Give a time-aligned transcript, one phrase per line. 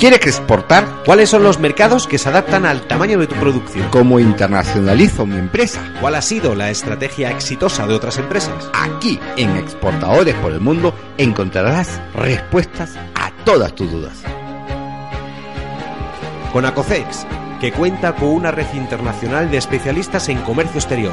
[0.00, 1.02] ¿Quieres exportar?
[1.04, 3.86] ¿Cuáles son los mercados que se adaptan al tamaño de tu producción?
[3.90, 5.78] ¿Cómo internacionalizo mi empresa?
[6.00, 8.70] ¿Cuál ha sido la estrategia exitosa de otras empresas?
[8.72, 14.22] Aquí, en Exportadores por el Mundo, encontrarás respuestas a todas tus dudas.
[16.50, 17.26] Con Acocex,
[17.60, 21.12] que cuenta con una red internacional de especialistas en comercio exterior,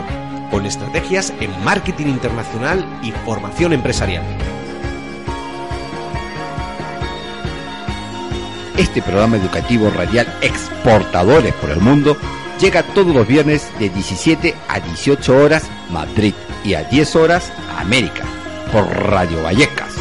[0.50, 4.24] con estrategias en marketing internacional y formación empresarial.
[8.78, 12.16] Este programa educativo radial Exportadores por el Mundo
[12.62, 18.24] llega todos los viernes de 17 a 18 horas Madrid y a 10 horas América
[18.72, 19.96] por Radio Vallecas.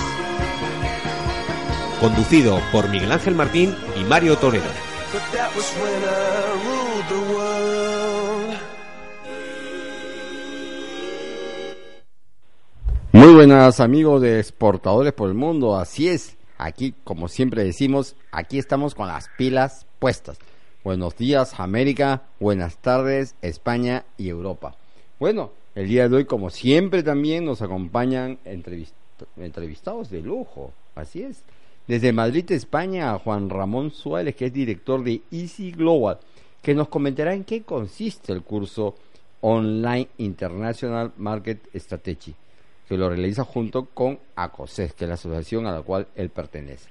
[2.01, 4.67] Conducido por Miguel Ángel Martín y Mario Toledo.
[13.13, 18.59] Muy buenas amigos de Exportadores por el Mundo, así es, aquí como siempre decimos, aquí
[18.59, 20.39] estamos con las pilas puestas.
[20.85, 24.77] Buenos días América, buenas tardes España y Europa.
[25.19, 28.39] Bueno, el día de hoy como siempre también nos acompañan
[29.37, 31.43] entrevistados de lujo, así es.
[31.87, 36.19] Desde Madrid, España, Juan Ramón Suárez, que es director de Easy Global,
[36.61, 38.97] que nos comentará en qué consiste el curso
[39.41, 42.35] Online International Market Strategy
[42.89, 46.89] que lo realiza junto con ACOSES, que es la asociación a la cual él pertenece.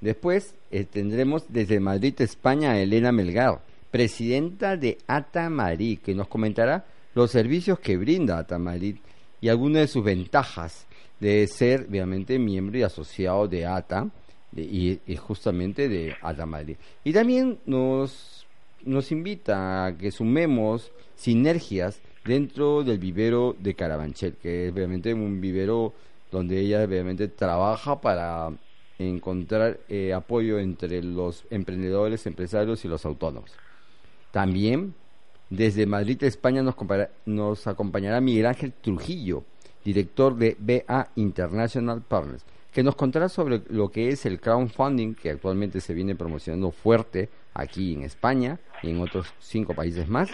[0.00, 6.28] Después eh, tendremos desde Madrid, España, a Elena Melgar, presidenta de ATA Madrid, que nos
[6.28, 8.96] comentará los servicios que brinda ATA Madrid
[9.40, 10.86] y algunas de sus ventajas
[11.20, 14.08] de ser, obviamente, miembro y asociado de ATA
[14.54, 16.76] y, justamente de ATA Madrid.
[17.04, 18.46] Y también nos,
[18.84, 25.40] nos invita a que sumemos sinergias dentro del vivero de Carabanchel, que es obviamente un
[25.40, 25.94] vivero
[26.30, 28.52] donde ella obviamente trabaja para
[28.98, 33.50] encontrar eh, apoyo entre los emprendedores, empresarios y los autónomos.
[34.30, 34.94] También
[35.48, 36.74] desde Madrid, España, nos,
[37.24, 39.44] nos acompañará Miguel Ángel Trujillo,
[39.82, 45.30] director de BA International Partners, que nos contará sobre lo que es el crowdfunding que
[45.30, 50.28] actualmente se viene promocionando fuerte aquí en España y en otros cinco países más,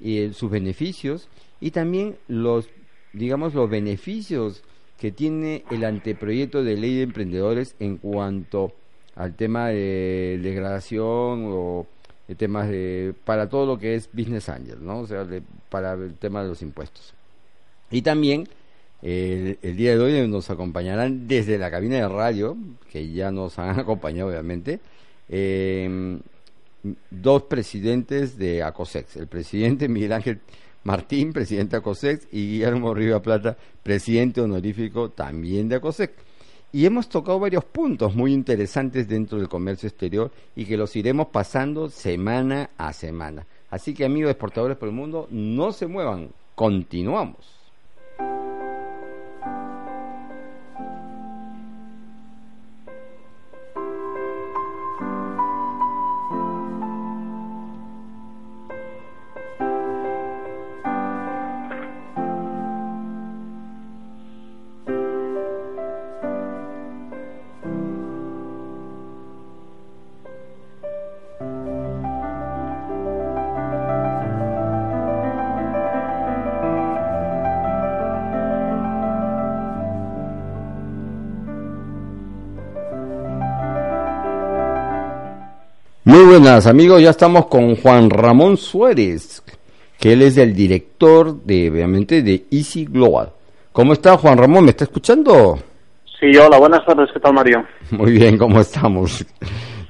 [0.00, 1.28] y sus beneficios
[1.60, 2.68] y también los,
[3.12, 4.62] digamos, los beneficios
[4.98, 8.72] que tiene el anteproyecto de ley de emprendedores en cuanto
[9.14, 11.86] al tema de degradación o
[12.26, 15.00] de temas de para todo lo que es business angel, ¿no?
[15.00, 15.26] O sea,
[15.70, 17.14] para el tema de los impuestos.
[17.90, 18.48] Y también
[19.02, 22.56] el, día de hoy nos acompañarán desde la cabina de radio,
[22.90, 24.80] que ya nos han acompañado obviamente,
[25.28, 26.18] eh,
[27.10, 30.40] dos presidentes de ACOSEX, el presidente Miguel Ángel
[30.84, 36.14] Martín, presidente de ACOSEX, y Guillermo Riva Plata, presidente honorífico también de ACOSEX.
[36.70, 41.28] Y hemos tocado varios puntos muy interesantes dentro del comercio exterior y que los iremos
[41.28, 43.46] pasando semana a semana.
[43.70, 47.57] Así que amigos exportadores por el mundo, no se muevan, continuamos.
[86.40, 89.42] Buenas amigos, ya estamos con Juan Ramón Suárez,
[89.98, 93.30] que él es el director de, obviamente, de Easy Global.
[93.72, 94.64] ¿Cómo está Juan Ramón?
[94.64, 95.58] ¿Me está escuchando?
[96.20, 97.64] Sí, hola, buenas tardes, ¿qué tal Mario?
[97.90, 99.26] Muy bien, ¿cómo estamos?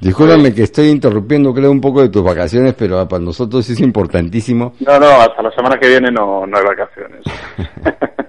[0.01, 4.73] Discúlpame que estoy interrumpiendo, creo, un poco de tus vacaciones, pero para nosotros es importantísimo.
[4.81, 7.25] No, no, hasta la semana que viene no, no hay vacaciones.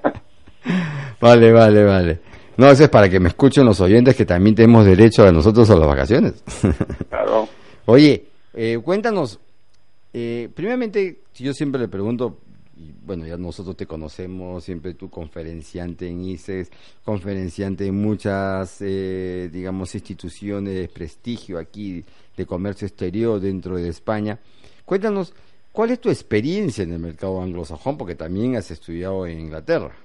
[1.22, 2.20] vale, vale, vale.
[2.58, 5.70] No, eso es para que me escuchen los oyentes que también tenemos derecho a nosotros
[5.70, 6.44] a las vacaciones.
[7.10, 7.48] claro.
[7.92, 9.40] Oye, eh, cuéntanos,
[10.14, 12.38] eh, primeramente, yo siempre le pregunto,
[13.04, 16.70] bueno, ya nosotros te conocemos, siempre tú conferenciante en ICES,
[17.04, 22.06] conferenciante en muchas, eh, digamos, instituciones de prestigio aquí
[22.38, 24.38] de comercio exterior dentro de España.
[24.86, 25.34] Cuéntanos,
[25.72, 27.98] ¿cuál es tu experiencia en el mercado anglosajón?
[27.98, 29.96] Porque también has estudiado en Inglaterra.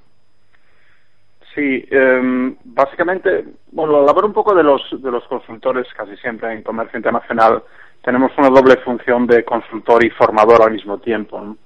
[1.55, 6.63] Sí, eh, básicamente, bueno, hablar un poco de los, de los consultores casi siempre en
[6.63, 7.63] comercio internacional.
[8.03, 11.57] Tenemos una doble función de consultor y formador al mismo tiempo.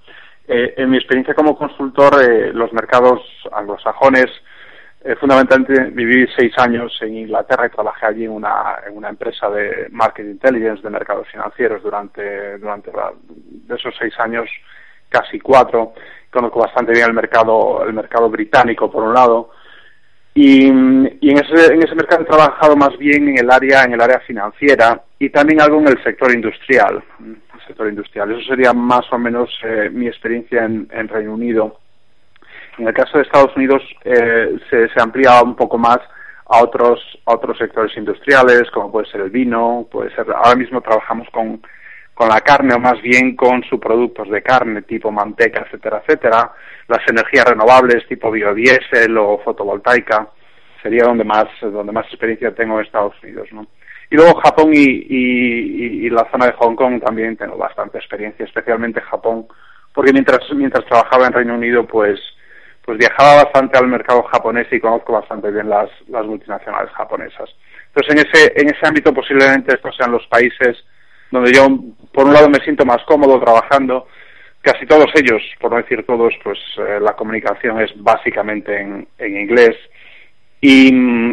[0.46, 3.20] Eh, en mi experiencia como consultor, eh, los mercados
[3.52, 4.26] anglosajones
[5.04, 9.48] eh, fundamentalmente viví seis años en Inglaterra y trabajé allí en una, en una empresa
[9.48, 14.50] de market intelligence de mercados financieros durante, durante de esos seis años,
[15.08, 15.92] casi cuatro.
[16.30, 19.50] Conozco bastante bien el mercado, el mercado británico por un lado.
[20.40, 20.66] Y,
[21.20, 24.00] y en, ese, en ese mercado he trabajado más bien en el área, en el
[24.00, 27.02] área financiera y también algo en el sector industrial.
[27.66, 28.30] Sector industrial.
[28.32, 31.78] Eso sería más o menos eh, mi experiencia en, en Reino Unido
[32.78, 35.98] en el caso de Estados Unidos eh, se, se amplía un poco más
[36.46, 40.26] a otros a otros sectores industriales, como puede ser el vino, puede ser.
[40.32, 41.60] Ahora mismo trabajamos con
[42.18, 46.52] con la carne o más bien con subproductos de carne tipo manteca, etcétera, etcétera.
[46.88, 50.26] Las energías renovables tipo biodiesel o fotovoltaica
[50.82, 53.68] sería donde más donde más experiencia tengo en Estados Unidos, ¿no?
[54.10, 58.46] Y luego Japón y, y, y, la zona de Hong Kong también tengo bastante experiencia,
[58.46, 59.46] especialmente Japón,
[59.94, 62.18] porque mientras mientras trabajaba en Reino Unido, pues
[62.84, 67.48] pues viajaba bastante al mercado japonés y conozco bastante bien las, las multinacionales japonesas.
[67.88, 70.84] Entonces, en ese, en ese ámbito posiblemente estos sean los países
[71.30, 71.66] donde yo,
[72.12, 74.06] por un lado, me siento más cómodo trabajando.
[74.60, 79.76] Casi todos ellos, por no decir todos, pues eh, la comunicación es básicamente en, inglés.
[80.60, 80.88] Y,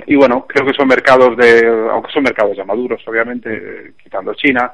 [0.06, 4.36] y, bueno, creo que son mercados de, aunque son mercados ya maduros, obviamente, eh, quitando
[4.36, 4.72] China,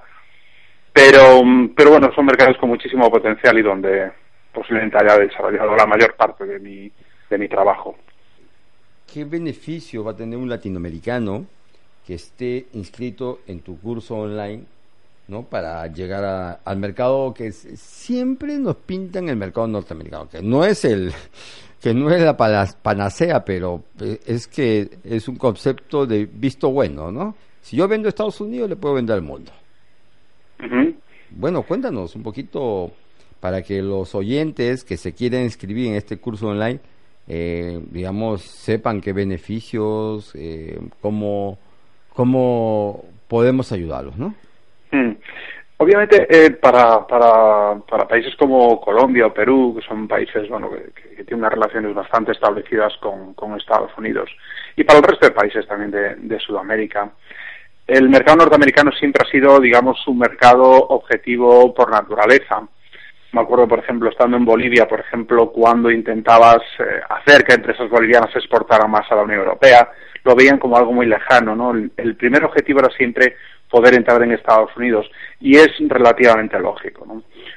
[0.92, 1.42] pero,
[1.76, 4.12] pero bueno, son mercados con muchísimo potencial y donde,
[4.52, 6.92] posiblemente haya desarrollado la mayor parte de mi,
[7.30, 7.96] de mi trabajo.
[9.12, 11.46] ¿Qué beneficio va a tener un latinoamericano
[12.06, 14.64] que esté inscrito en tu curso online
[15.32, 15.44] ¿no?
[15.44, 21.14] para llegar al mercado que siempre nos pintan el mercado norteamericano, que no es el
[21.82, 27.12] que no es la panacea, pero eh, es que es un concepto de visto bueno,
[27.12, 27.34] ¿no?
[27.62, 29.52] Si yo vendo a Estados Unidos, le puedo vender al mundo.
[31.32, 32.92] Bueno, cuéntanos un poquito
[33.40, 36.80] para que los oyentes que se quieren inscribir en este curso online,
[37.28, 41.58] eh, digamos, sepan qué beneficios, eh, cómo,
[42.14, 44.36] cómo podemos ayudarlos, ¿no?
[44.92, 45.14] Hmm.
[45.78, 51.16] Obviamente, eh, para, para, para países como Colombia o Perú, que son países bueno, que,
[51.16, 54.30] que tienen unas relaciones bastante establecidas con, con, Estados Unidos,
[54.76, 57.10] y para el resto de países también de, de Sudamérica,
[57.88, 62.62] el mercado norteamericano siempre ha sido, digamos, un mercado objetivo por naturaleza
[63.34, 67.90] me acuerdo, por ejemplo, estando en Bolivia, por ejemplo, cuando intentabas eh, hacer que empresas
[67.90, 69.90] bolivianas exportaran más a la Unión Europea,
[70.24, 71.72] lo veían como algo muy lejano, ¿no?
[71.72, 73.38] El, primer objetivo era siempre
[73.72, 75.10] poder entrar en Estados Unidos
[75.40, 77.08] y es relativamente lógico.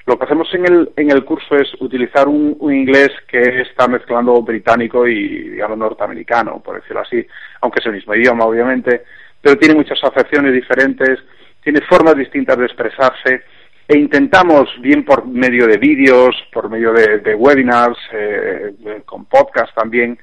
[0.07, 4.41] Lo que hacemos en el, en el curso es utilizar un, inglés que está mezclando
[4.43, 7.27] británico y, digamos, norteamericano, por decirlo así,
[7.61, 9.03] aunque es el mismo idioma, obviamente,
[9.41, 11.19] pero tiene muchas acepciones diferentes,
[11.63, 13.43] tiene formas distintas de expresarse,
[13.87, 19.75] e intentamos, bien por medio de vídeos, por medio de, de webinars, eh, con podcast
[19.75, 20.19] también,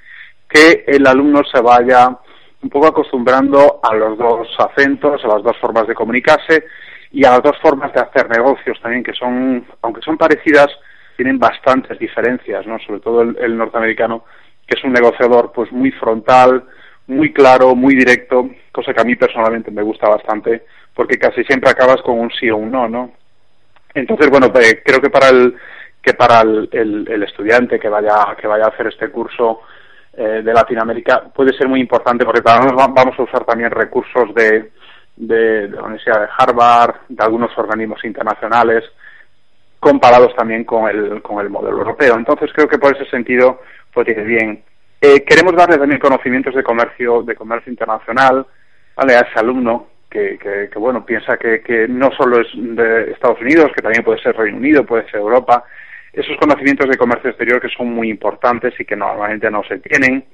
[0.49, 2.17] que el alumno se vaya
[2.61, 6.65] un poco acostumbrando a los dos acentos, a las dos formas de comunicarse
[7.11, 10.67] y a las dos formas de hacer negocios también, que son, aunque son parecidas,
[11.15, 12.79] tienen bastantes diferencias, ¿no?
[12.79, 14.23] Sobre todo el, el norteamericano,
[14.67, 16.63] que es un negociador pues muy frontal,
[17.07, 21.69] muy claro, muy directo, cosa que a mí personalmente me gusta bastante, porque casi siempre
[21.69, 23.11] acabas con un sí o un no, ¿no?
[23.93, 25.55] Entonces, bueno, pues, creo que para el
[26.01, 29.61] que para el, el, estudiante que vaya que vaya a hacer este curso
[30.13, 34.71] eh, de Latinoamérica puede ser muy importante porque vamos a usar también recursos de,
[35.15, 38.83] de, de, la Universidad de Harvard, de algunos organismos internacionales,
[39.79, 42.15] comparados también con el, con el modelo europeo.
[42.15, 43.62] Entonces creo que por ese sentido
[43.93, 44.63] pues bien.
[45.00, 48.45] Eh, queremos darle también conocimientos de comercio, de comercio internacional,
[48.95, 49.15] ¿vale?
[49.15, 53.41] a ese alumno que, que, que, bueno, piensa que, que no solo es de Estados
[53.41, 55.63] Unidos, que también puede ser Reino Unido, puede ser Europa,
[56.13, 60.25] esos conocimientos de comercio exterior que son muy importantes y que normalmente no se tienen.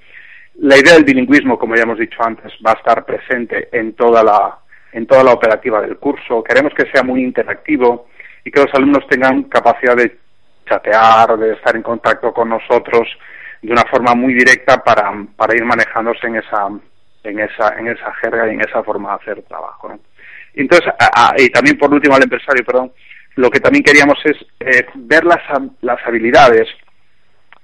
[0.60, 4.24] La idea del bilingüismo, como ya hemos dicho antes, va a estar presente en toda
[4.24, 4.58] la,
[4.92, 6.44] en toda la operativa del curso.
[6.44, 8.08] Queremos que sea muy interactivo
[8.44, 10.18] y que los alumnos tengan capacidad de
[10.68, 13.08] chatear, de estar en contacto con nosotros
[13.62, 16.70] de una forma muy directa para, para ir manejándose en esa,
[17.24, 19.90] en esa, en esa jerga y en esa forma de hacer trabajo.
[19.90, 20.00] ¿no?
[20.54, 20.92] Entonces,
[21.38, 22.92] y también por último al empresario, perdón,
[23.38, 25.41] lo que también queríamos es eh, ver las,
[25.82, 26.67] las habilidades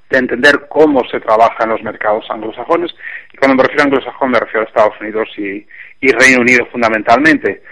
[0.09, 2.91] de entender cómo se trabaja en los mercados anglosajones,
[3.33, 5.65] y cuando me refiero a anglosajón me refiero a Estados Unidos y,
[6.01, 7.63] y Reino Unido fundamentalmente.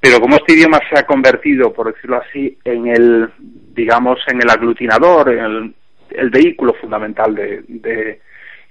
[0.00, 4.50] Pero como este idioma se ha convertido, por decirlo así, en el, digamos, en el
[4.50, 5.74] aglutinador, en el,
[6.10, 8.20] el vehículo fundamental de, de,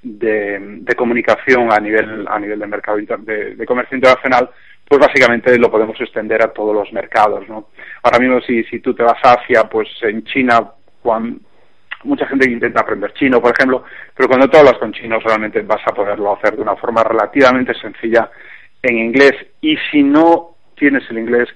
[0.04, 4.50] de, comunicación a nivel a nivel de mercado de, comercio internacional
[4.88, 7.70] pues básicamente lo podemos extender a todos los mercados no
[8.04, 11.40] ahora mismo si si tú te vas a Asia pues en China cuando
[12.04, 13.84] mucha gente intenta aprender chino, por ejemplo,
[14.16, 17.74] pero cuando tú hablas con chinos realmente vas a poderlo hacer de una forma relativamente
[17.76, 18.30] sencilla
[18.82, 19.34] en inglés.
[19.62, 21.50] Y si no tienes el inglés,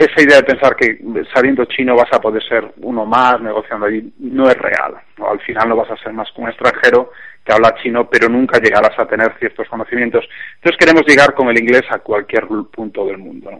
[0.00, 0.98] esa idea de pensar que
[1.34, 4.94] sabiendo chino vas a poder ser uno más negociando allí no es real.
[5.18, 7.12] Al final no vas a ser más que un extranjero
[7.44, 10.26] que habla chino, pero nunca llegarás a tener ciertos conocimientos.
[10.56, 13.50] Entonces queremos llegar con el inglés a cualquier punto del mundo.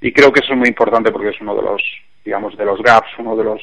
[0.00, 1.82] Y creo que eso es muy importante porque es uno de los,
[2.24, 3.62] digamos, de los gaps, uno de los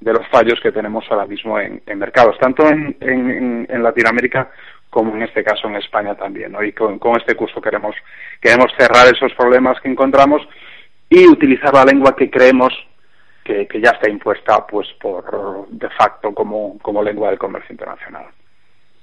[0.00, 4.50] de los fallos que tenemos ahora mismo en, mercados, tanto en, en, Latinoamérica
[4.90, 6.52] como en este caso en España también.
[6.52, 6.62] ¿no?
[6.62, 7.96] Y con, este curso queremos,
[8.40, 10.42] queremos cerrar esos problemas que encontramos
[11.14, 12.72] y utilizar la lengua que creemos
[13.44, 18.24] que, ya está impuesta pues por de facto como, como lengua del comercio internacional.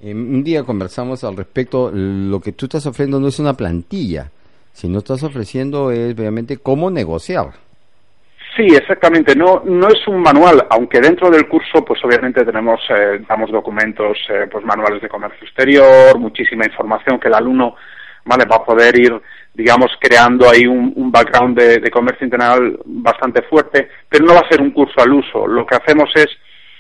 [0.01, 4.31] Un día conversamos al respecto, lo que tú estás ofreciendo no es una plantilla,
[4.73, 7.51] sino estás ofreciendo es obviamente cómo negociar.
[8.55, 9.35] Sí, exactamente.
[9.35, 14.17] No, no es un manual, aunque dentro del curso, pues obviamente tenemos, eh, damos documentos,
[14.29, 17.75] eh, pues manuales de comercio exterior, muchísima información que el alumno,
[18.25, 19.13] vale, va a poder ir,
[19.53, 24.61] digamos, creando ahí un, background de, comercio internacional bastante fuerte, pero no va a ser
[24.61, 25.47] un curso al uso.
[25.47, 26.27] Lo que hacemos es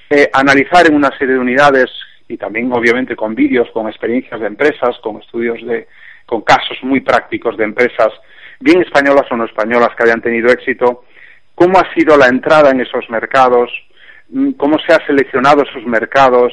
[0.09, 1.89] eh, analizar en una serie de unidades
[2.27, 5.87] y también, obviamente, con vídeos, con experiencias de empresas, con estudios de,
[6.25, 8.09] con casos muy prácticos de empresas,
[8.59, 11.03] bien españolas o no españolas que hayan tenido éxito
[11.61, 13.69] cómo ha sido la entrada en esos mercados,
[14.29, 16.51] mm, cómo se ha seleccionado esos mercados,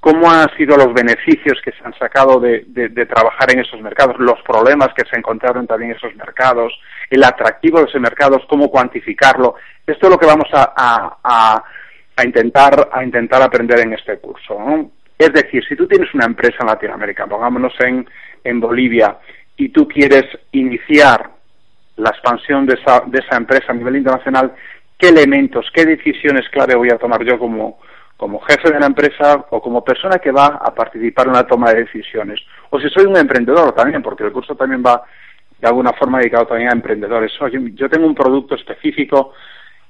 [0.00, 2.60] cómo han sido los beneficios que se han sacado de,
[3.08, 6.72] trabajar en esos mercados, los problemas que se encontraron también en esos mercados,
[7.10, 9.56] el atractivo de esos mercados, cómo cuantificarlo.
[9.86, 11.62] Esto es lo que vamos a,
[12.24, 14.90] intentar, a intentar aprender en este curso.
[15.18, 18.08] Es decir, si tú tienes una empresa en Latinoamérica, pongámonos en,
[18.44, 19.18] en Bolivia,
[19.56, 21.30] y tú quieres iniciar
[21.96, 24.54] la expansión de esa, de esa empresa a nivel internacional,
[24.96, 27.80] qué elementos, qué decisiones clave voy a tomar yo como,
[28.18, 31.70] como jefe de la empresa o como persona que va a participar en la toma
[31.72, 32.40] de decisiones.
[32.68, 35.04] O si soy un emprendedor también, porque el curso también va
[35.56, 37.32] de alguna forma dedicado también a emprendedores.
[37.40, 39.34] Oye, yo tengo un producto específico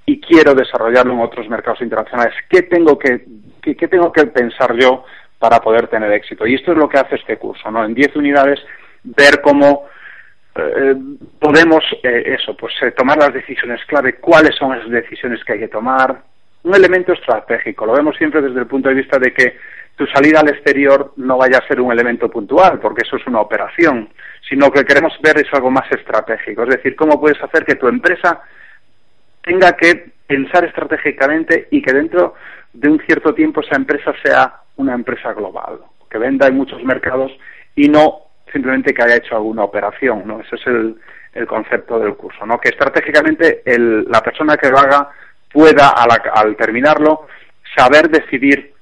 [0.05, 2.35] y quiero desarrollarlo en otros mercados internacionales.
[2.51, 3.25] ¿Qué tengo que,
[3.63, 5.05] qué, qué tengo que pensar yo
[5.39, 6.47] para poder tener éxito?
[6.47, 7.83] Y esto es lo que hace este curso, ¿no?
[7.83, 8.61] En 10 unidades,
[9.05, 9.87] ver cómo
[10.55, 10.95] eh,
[11.39, 15.61] podemos eh, eso, pues eh, tomar las decisiones clave, cuáles son esas decisiones que hay
[15.61, 16.23] que tomar,
[16.63, 17.87] un elemento estratégico.
[17.87, 19.57] Lo vemos siempre desde el punto de vista de que
[19.97, 23.41] tu salida al exterior no vaya a ser un elemento puntual, porque eso es una
[23.41, 24.09] operación,
[24.49, 27.89] sino que queremos ver es algo más estratégico, es decir, cómo puedes hacer que tu
[27.89, 28.41] empresa
[29.43, 32.35] tenga que pensar estratégicamente y que dentro
[32.73, 37.33] de un cierto tiempo esa empresa sea una empresa global, que venda en muchos mercados
[37.75, 38.21] y no
[38.53, 40.41] simplemente que haya hecho alguna operación, ¿no?
[40.41, 40.97] Ese es el,
[41.47, 42.59] concepto del curso, ¿no?
[42.59, 45.09] Que estratégicamente el, la persona que lo haga
[45.53, 47.27] pueda, al, al terminarlo,
[47.77, 48.73] saber decidir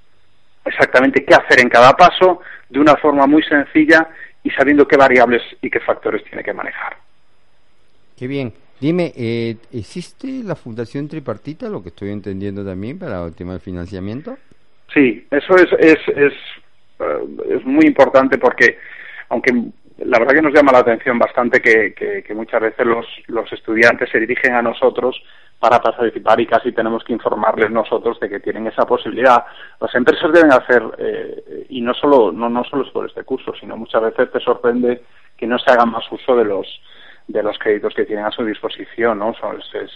[0.64, 4.08] exactamente qué hacer en cada paso de una forma muy sencilla
[4.42, 6.96] y sabiendo qué variables y qué factores tiene que manejar.
[8.16, 8.52] Qué bien.
[8.80, 13.60] Dime, eh, ¿existe la Fundación Tripartita, lo que estoy entendiendo también, para el tema del
[13.60, 14.36] financiamiento?
[14.92, 16.32] Sí, eso es, es, es,
[17.00, 18.78] eh, es muy importante porque
[19.30, 19.52] aunque
[19.98, 24.10] la verdad que nos llama la atención bastante que, que, muchas veces los, los, estudiantes
[24.10, 25.16] se dirigen a nosotros
[25.58, 29.44] para participar y casi tenemos que informarles nosotros de que tienen esa posibilidad.
[29.80, 33.52] Las empresas deben hacer, eh, y no solo, no, no solo es por este curso,
[33.58, 35.02] sino muchas veces te sorprende
[35.36, 36.66] que no se haga más uso de los
[37.28, 39.34] de los créditos que tienen a su disposición, ¿no?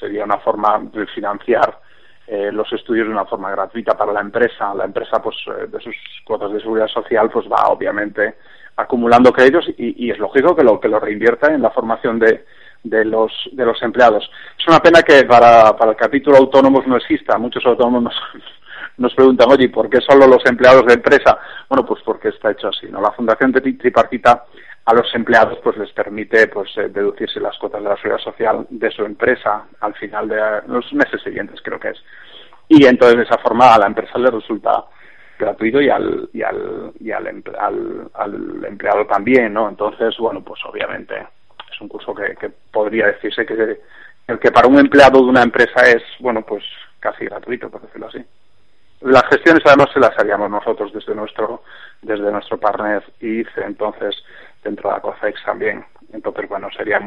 [0.00, 1.78] sería una forma de financiar
[2.26, 4.74] eh, los estudios de una forma gratuita para la empresa.
[4.74, 8.36] La empresa, pues, eh, de sus cuotas de seguridad social, pues va, obviamente,
[8.76, 12.44] acumulando créditos y, es lógico que lo que lo reinvierta en la formación de,
[12.82, 14.28] de los de los empleados.
[14.58, 17.38] Es una pena que para, para el capítulo autónomos no exista.
[17.38, 18.14] Muchos autónomos
[18.98, 21.38] nos, preguntan, oye, ¿por qué solo los empleados de empresa?
[21.68, 22.86] Bueno, pues porque está hecho así.
[22.88, 23.00] ¿no?
[23.00, 24.44] La Fundación Tripartita
[24.86, 28.66] a los empleados pues les permite pues eh, deducirse las cuotas de la seguridad social
[28.70, 32.02] de su empresa al final de los meses siguientes, creo que es.
[32.68, 34.84] Y entonces de esa forma a la empresa le resulta
[35.38, 37.26] gratuito y al y al y al,
[38.14, 41.14] al, empleado también no entonces bueno pues obviamente
[41.72, 43.78] es un curso que, que podría decirse que
[44.26, 46.64] el que para un empleado de una empresa es bueno pues
[47.00, 48.24] casi gratuito por decirlo así.
[49.00, 51.62] Las gestiones además se las haríamos nosotros desde nuestro
[52.02, 54.16] desde nuestro partner ICE entonces
[54.62, 55.84] dentro de la COFEX también.
[56.12, 57.00] Entonces bueno sería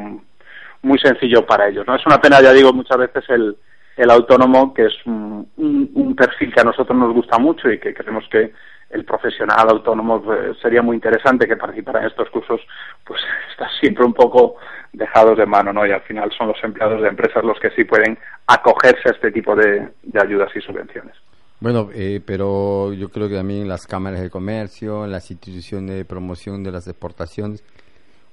[0.82, 3.56] muy sencillo para ellos no es una pena ya digo muchas veces el
[3.96, 7.94] el autónomo, que es un, un, perfil que a nosotros nos gusta mucho y que
[7.94, 8.52] creemos que
[8.94, 12.60] el profesional autónomo pues, sería muy interesante que participara en estos cursos,
[13.04, 13.20] pues
[13.50, 14.56] está siempre un poco
[14.92, 15.84] dejados de mano, ¿no?
[15.84, 19.32] Y al final son los empleados de empresas los que sí pueden acogerse a este
[19.32, 21.14] tipo de, de ayudas y subvenciones.
[21.60, 26.62] Bueno, eh, pero yo creo que también las cámaras de comercio, las instituciones de promoción
[26.62, 27.64] de las exportaciones,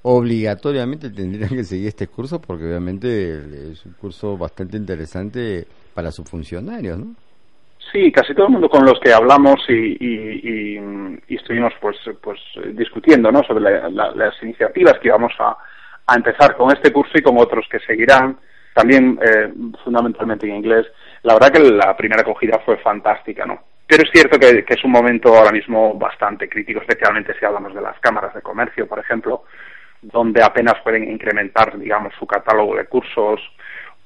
[0.03, 6.29] obligatoriamente tendrían que seguir este curso porque obviamente es un curso bastante interesante para sus
[6.29, 7.15] funcionarios, ¿no?
[7.91, 10.79] Sí, casi todo el mundo con los que hablamos y,
[11.27, 12.39] estuvimos pues pues
[12.73, 13.41] discutiendo ¿no?
[13.43, 15.57] sobre las iniciativas que íbamos a,
[16.15, 18.37] empezar con este curso y con otros que seguirán,
[18.73, 20.85] también eh, fundamentalmente en inglés.
[21.23, 23.63] La verdad que la primera acogida fue fantástica, ¿no?
[23.87, 27.81] Pero es cierto que, es un momento ahora mismo bastante crítico, especialmente si hablamos de
[27.81, 29.43] las cámaras de comercio, por ejemplo,
[30.01, 33.41] donde apenas pueden incrementar, digamos, su catálogo de cursos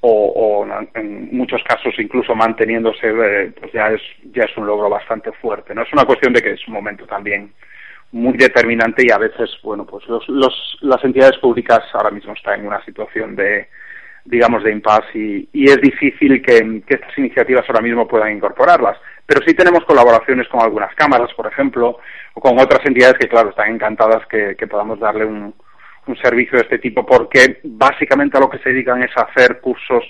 [0.08, 4.00] o, en muchos casos incluso manteniéndose, eh, pues ya es,
[4.32, 5.74] ya es un logro bastante fuerte.
[5.74, 7.52] No es una cuestión de que es un momento también
[8.12, 12.60] muy determinante y a veces, bueno, pues los, los, las entidades públicas ahora mismo están
[12.60, 13.68] en una situación de,
[14.24, 18.98] digamos, de impasse y, es difícil que, que, estas iniciativas ahora mismo puedan incorporarlas.
[19.26, 21.98] Pero sí tenemos colaboraciones con algunas cámaras, por ejemplo,
[22.34, 25.52] o con otras entidades que, claro, están encantadas que, que podamos darle un,
[26.06, 29.60] un servicio de este tipo porque básicamente a lo que se dedican es a hacer
[29.60, 30.04] cursos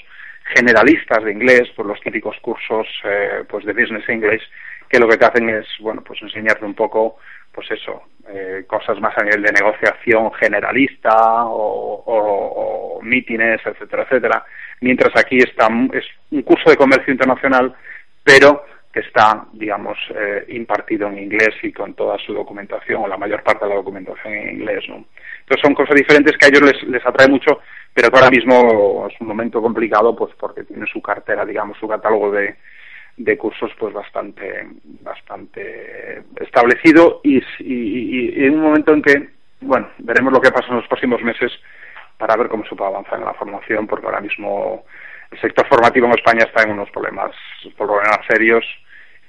[0.55, 4.43] generalistas de inglés, pues los típicos cursos eh, pues de business English,
[4.88, 7.17] que lo que te hacen es, bueno, pues enseñarte un poco,
[7.53, 14.45] pues eso, eh, cosas más a nivel de negociación generalista o, o, mítines, etcétera, etcétera.
[14.81, 17.75] Mientras aquí está, es un curso de comercio internacional,
[18.23, 18.65] pero
[19.00, 23.65] está, digamos, eh, impartido en inglés y con toda su documentación, o la mayor parte
[23.65, 25.05] de la documentación en inglés, ¿no?
[25.41, 27.61] Entonces son cosas diferentes que a ellos les, atrae mucho,
[27.93, 31.87] pero que ahora mismo es un momento complicado, pues porque tiene su cartera, digamos, su
[31.87, 32.57] catálogo de,
[33.17, 34.67] de cursos pues bastante
[35.03, 37.43] bastante establecido y, y,
[38.41, 39.29] y, en un momento en que
[39.61, 41.50] bueno veremos lo que pasa en los próximos meses
[42.19, 44.85] para ver cómo se puede avanzar en la formación porque ahora mismo
[45.31, 47.31] el sector formativo en España está en unos problemas
[47.76, 48.65] problemas serios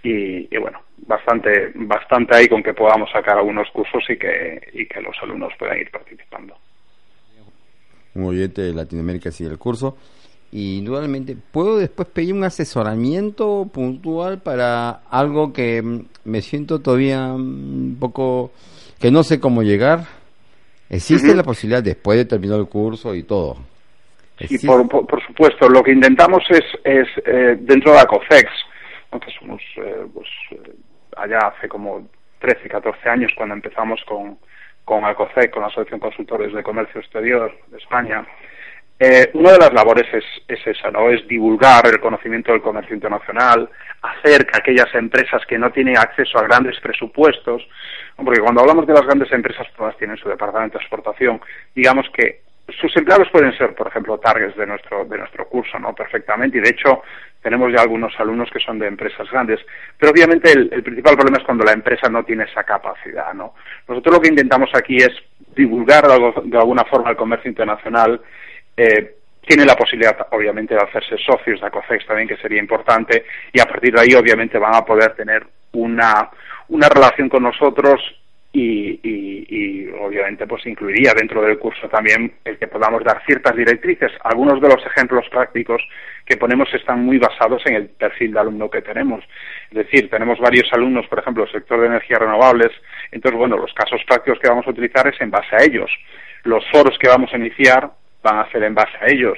[0.04, 5.02] y, bueno, bastante, bastante ahí con que podamos sacar algunos cursos y que, y que
[5.02, 6.56] los alumnos puedan ir participando.
[8.16, 9.98] Un oyente de Latinoamérica sigue el curso.
[10.52, 17.34] Y indudablemente, ¿puedo después pedir un asesoramiento puntual para algo que mm, me siento todavía
[17.34, 18.52] un poco
[19.00, 20.06] que no sé cómo llegar?
[20.90, 23.58] ¿Existe la posibilidad después de terminar el curso y todo?
[24.40, 25.68] Sí, por, por, supuesto.
[25.68, 28.50] Lo que intentamos es, es eh, dentro de ACOFEX,
[29.12, 30.76] que somos eh, pues, eh,
[31.16, 32.08] allá hace como
[32.40, 34.38] 13, 14 años cuando empezamos con,
[34.86, 38.26] con ACOCEC, con la Asociación Consultores de Comercio Exterior de España,
[39.00, 41.10] eh, una de las labores es, es, esa, ¿no?
[41.12, 43.70] Es divulgar el conocimiento del comercio internacional,
[44.02, 47.68] hacer que aquellas empresas que no tienen acceso a grandes presupuestos,
[48.16, 51.40] porque cuando hablamos de las grandes empresas todas tienen su departamento de exportación,
[51.76, 55.96] digamos que sus empleados pueden ser, por ejemplo, targets de nuestro, de nuestro curso, ¿no?
[55.96, 56.58] Perfectamente.
[56.58, 57.02] Y de hecho,
[57.42, 59.60] tenemos ya algunos alumnos que son de empresas grandes.
[59.98, 63.54] Pero obviamente el, principal problema es cuando la empresa no tiene esa capacidad, ¿no?
[63.88, 65.12] Nosotros lo que intentamos aquí es
[65.56, 68.20] divulgar de, alguna forma el comercio internacional.
[68.76, 73.62] Eh, tiene la posibilidad, obviamente, de hacerse socios de ACOFEX también, que sería importante, y
[73.62, 76.30] a partir de ahí, obviamente, van a poder tener una,
[76.68, 78.02] una relación con nosotros
[78.54, 84.12] y, y, obviamente pues incluiría dentro del curso también el que podamos dar ciertas directrices.
[84.24, 85.82] Algunos de los ejemplos prácticos
[86.26, 89.24] que ponemos están muy basados en el perfil de alumno que tenemos.
[89.70, 92.72] Es decir, tenemos varios alumnos, por ejemplo, del sector de energías renovables,
[93.12, 95.92] entonces bueno, los casos prácticos que vamos a utilizar es en base a ellos.
[96.44, 97.92] Los foros que vamos a iniciar
[98.24, 99.38] van a ser en base a ellos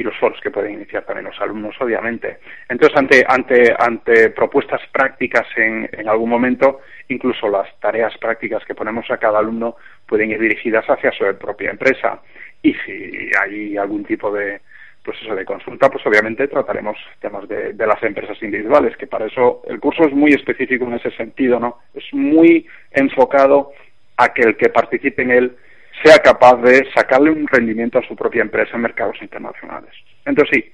[0.00, 2.38] y los foros que pueden iniciar también los alumnos, obviamente.
[2.70, 8.74] Entonces, ante, ante, ante propuestas prácticas en, en algún momento, incluso las tareas prácticas que
[8.74, 12.22] ponemos a cada alumno pueden ir dirigidas hacia su propia empresa.
[12.62, 14.62] Y si hay algún tipo de,
[15.04, 19.26] pues eso, de consulta, pues obviamente trataremos temas de, de, las empresas individuales, que para
[19.26, 21.80] eso el curso es muy específico en ese sentido, ¿no?
[21.92, 23.72] Es muy enfocado
[24.16, 25.56] a que el que participe en él
[26.02, 29.90] sea capaz de sacarle un rendimiento a su propia empresa en mercados internacionales.
[30.24, 30.70] Entonces sí,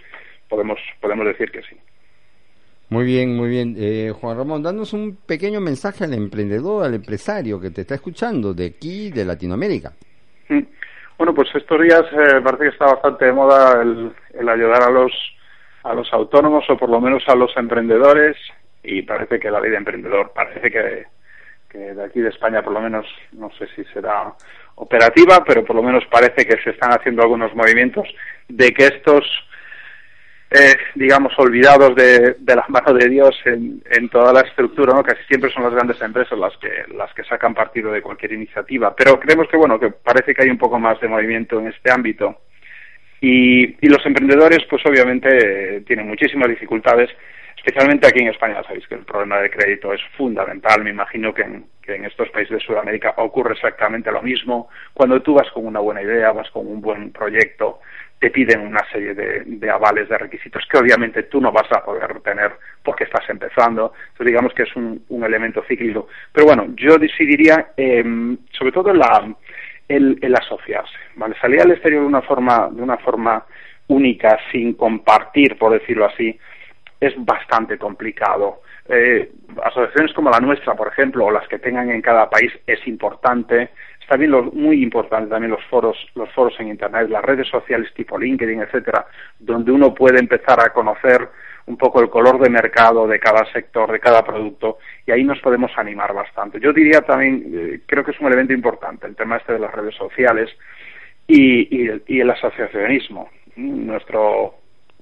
[0.49, 1.77] podemos, podemos decir que sí.
[2.89, 3.75] Muy bien, muy bien.
[3.77, 8.55] Eh, Juan Ramón, danos un pequeño mensaje al emprendedor, al empresario que te está escuchando
[8.55, 9.93] de aquí, de Latinoamérica.
[10.49, 10.63] Mm.
[11.19, 14.91] Bueno, pues estos días eh, parece que está bastante de moda el, el, ayudar a
[14.91, 15.13] los,
[15.83, 18.37] a los autónomos o por lo menos a los emprendedores
[18.85, 21.07] y parece que la ley de emprendedor parece que,
[21.69, 24.35] que de aquí de España por lo menos no sé si será
[24.77, 28.07] operativa, pero por lo menos parece que se están haciendo algunos movimientos
[28.49, 29.25] de que estos,
[30.51, 35.03] eh, digamos, olvidados de, de, la mano de Dios en, en toda la estructura, ¿no?
[35.03, 38.95] casi siempre son las grandes empresas las que, las que sacan partido de cualquier iniciativa.
[38.95, 41.91] Pero creemos que, bueno, que parece que hay un poco más de movimiento en este
[41.91, 42.41] ámbito.
[43.19, 47.09] Y, y los emprendedores, pues obviamente, tienen muchísimas dificultades
[47.67, 50.85] especialmente aquí en España, sabéis que el problema de crédito es fundamental.
[50.85, 54.69] Me imagino que en, que en estos países de Sudamérica ocurre exactamente lo mismo.
[54.95, 57.81] Cuando tú vas con una buena idea, vas con un buen proyecto,
[58.21, 62.21] te piden una serie de, avales, de requisitos que obviamente tú no vas a poder
[62.21, 62.53] tener
[62.85, 63.93] porque estás empezando.
[64.13, 66.07] Entonces digamos que es un, elemento cíclico.
[66.33, 69.35] Pero bueno, yo sí diría, em, sobre todo la,
[69.89, 71.35] el, el, asociarse, ¿vale?
[71.41, 73.45] Salir al exterior de una forma, de una forma
[73.89, 76.39] única, sin compartir, por decirlo así,
[77.01, 78.63] es bastante complicado.
[78.89, 79.31] Eh,
[79.63, 83.71] asociaciones como la nuestra, por ejemplo, o las que tengan en cada país, es importante.
[84.01, 88.17] Está bien muy importante también los foros, los foros en internet, las redes sociales tipo
[88.17, 89.07] LinkedIn, etcétera,
[89.39, 91.29] donde uno puede empezar a conocer
[91.67, 95.41] un poco el color de mercado de cada sector, de cada producto, y ahí nos
[95.41, 96.61] podemos animar bastante.
[96.61, 99.75] Yo diría también, eh, creo que es un elemento importante el tema este de las
[99.75, 100.49] redes sociales
[101.27, 103.29] y el asociacionismo.
[103.57, 104.55] Nuestro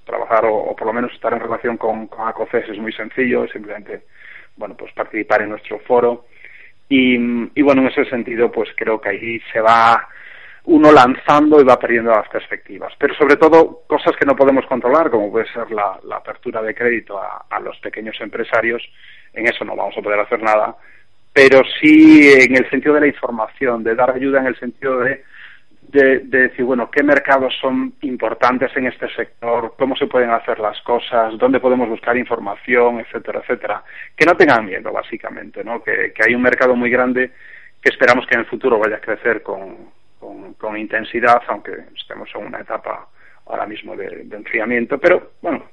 [0.05, 4.03] trabajar o, por lo menos estar en relación con, con ACOCES es muy sencillo, simplemente
[4.57, 6.27] bueno pues participar en nuestro foro
[6.89, 10.09] y, y bueno en ese sentido pues creo que ahí se va
[10.67, 12.93] uno lanzando y va perdiendo las perspectivas.
[12.99, 16.75] Pero sobre todo cosas que no podemos controlar, como puede ser la, la apertura de
[16.75, 18.83] crédito a, los pequeños empresarios,
[19.33, 20.77] en eso no vamos a poder hacer nada,
[21.33, 25.25] pero sí en el sentido de la información, de dar ayuda en el sentido de
[25.95, 30.81] de, decir, bueno, qué mercados son importantes en este sector, cómo se pueden hacer las
[30.83, 33.85] cosas, dónde podemos buscar información, etcétera, etcétera.
[34.17, 35.85] Que no tengan miedo, básicamente, ¿no?
[35.85, 37.31] Que, hay un mercado muy grande
[37.81, 39.91] que esperamos que en el futuro vaya a crecer con,
[40.59, 43.09] con, intensidad, aunque estemos en una etapa
[43.47, 45.65] ahora mismo de, de, enfriamiento, pero bueno,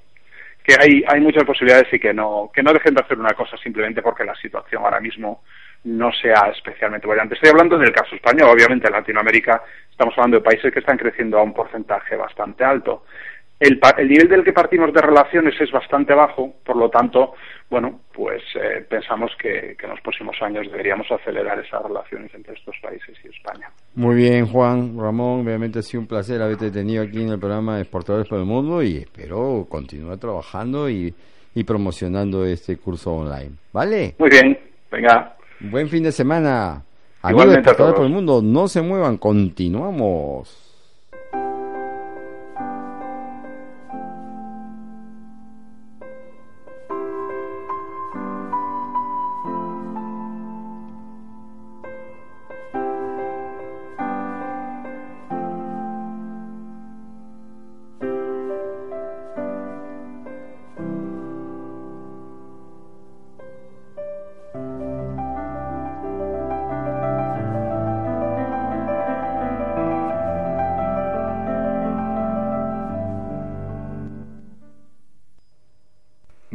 [0.64, 3.58] que hay, hay muchas posibilidades y que no, que no dejen de hacer una cosa
[3.58, 5.42] simplemente porque la situación ahora mismo
[5.84, 7.36] no sea especialmente brillante.
[7.36, 11.38] Estoy hablando del caso español, obviamente en Latinoamérica estamos hablando de países que están creciendo
[11.38, 13.04] a un porcentaje bastante alto.
[13.60, 17.36] El, el nivel del que partimos de relaciones es bastante bajo, por lo tanto,
[17.70, 22.76] bueno, pues eh, pensamos que, en los próximos años deberíamos acelerar esas relaciones entre estos
[22.82, 23.70] países y España.
[23.94, 27.80] Muy bien, Juan, Ramón, obviamente ha sido un placer haberte tenido aquí en el programa
[27.80, 31.14] Exportadores por el Mundo y espero continuar trabajando y,
[31.54, 33.52] y promocionando este curso online.
[33.72, 34.16] ¿Vale?
[34.18, 34.58] Muy bien,
[34.90, 35.36] venga.
[35.70, 36.84] Buen fin de semana.
[37.22, 40.71] Amigos de por el mundo, no se muevan, continuamos.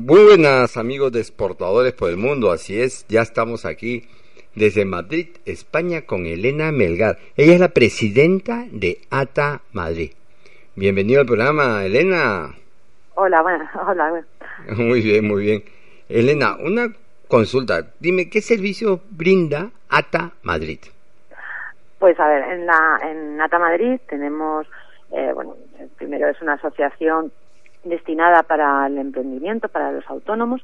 [0.07, 4.09] Muy buenas amigos de exportadores por el mundo, así es, ya estamos aquí
[4.55, 7.19] desde Madrid, España, con Elena Melgar.
[7.37, 10.13] Ella es la presidenta de ATA Madrid.
[10.77, 12.55] Bienvenido al programa, Elena.
[13.17, 14.25] Hola, bueno, hola.
[14.77, 15.65] Muy bien, muy bien.
[16.09, 16.87] Elena, una
[17.27, 17.87] consulta.
[17.99, 20.79] Dime, ¿qué servicio brinda ATA Madrid?
[21.99, 24.69] Pues a ver, en, la, en ATA Madrid tenemos,
[25.11, 25.57] eh, bueno,
[25.97, 27.33] primero es una asociación
[27.89, 30.63] destinada para el emprendimiento, para los autónomos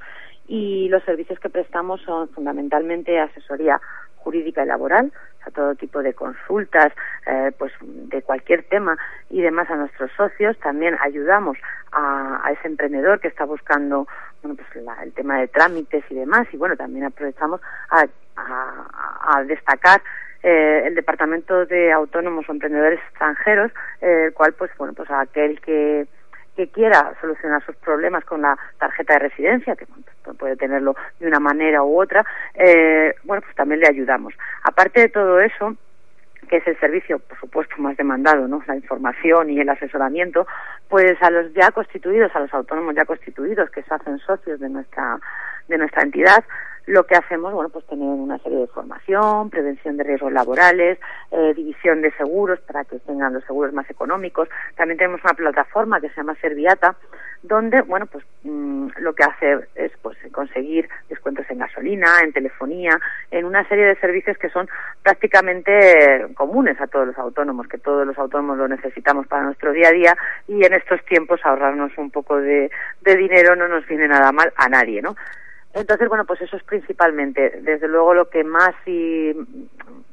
[0.49, 3.81] y los servicios que prestamos son fundamentalmente asesoría
[4.17, 5.13] jurídica y laboral,
[5.45, 6.93] a todo tipo de consultas,
[7.27, 8.97] eh, pues de cualquier tema
[9.29, 10.57] y demás a nuestros socios.
[10.61, 11.59] También ayudamos
[11.91, 14.07] a, ese emprendedor que está buscando
[14.43, 16.47] bueno, pues el tema de trámites y demás.
[16.53, 18.07] Y bueno, también aprovechamos a,
[18.37, 20.01] a, destacar
[20.43, 25.61] eh, el departamento de autónomos o emprendedores extranjeros, eh, el cual pues bueno pues aquel
[25.61, 26.07] que
[26.57, 29.87] que quiera solucionar sus problemas con la tarjeta de residencia, que
[30.39, 34.35] puede tenerlo de una manera u otra, eh, bueno, pues también le ayudamos.
[34.63, 35.77] Aparte de todo eso,
[36.49, 38.63] que es el servicio, por supuesto, más demandado, ¿no?
[38.67, 40.47] La información y el asesoramiento,
[40.89, 44.69] pues a los ya constituidos, a los autónomos ya constituidos que se hacen socios de
[44.69, 45.19] nuestra,
[45.69, 46.45] de nuestra entidad,
[46.87, 50.99] lo que hacemos, bueno, pues tener una serie de formación, prevención de riesgos laborales,
[51.31, 54.49] eh, división de seguros para que tengan los seguros más económicos.
[54.77, 56.97] También tenemos una plataforma que se llama Serviata,
[57.43, 62.99] donde, bueno, pues mm, lo que hace es pues conseguir descuentos en gasolina, en telefonía,
[63.31, 64.69] en una serie de servicios que son
[65.03, 69.89] prácticamente comunes a todos los autónomos, que todos los autónomos lo necesitamos para nuestro día
[69.89, 70.17] a día
[70.49, 74.53] y en estos tiempos ahorrarnos un poco de, de dinero no nos viene nada mal
[74.57, 75.17] a nadie, ¿no?
[75.75, 79.35] Entonces, bueno, pues eso es principalmente, desde luego lo que más y,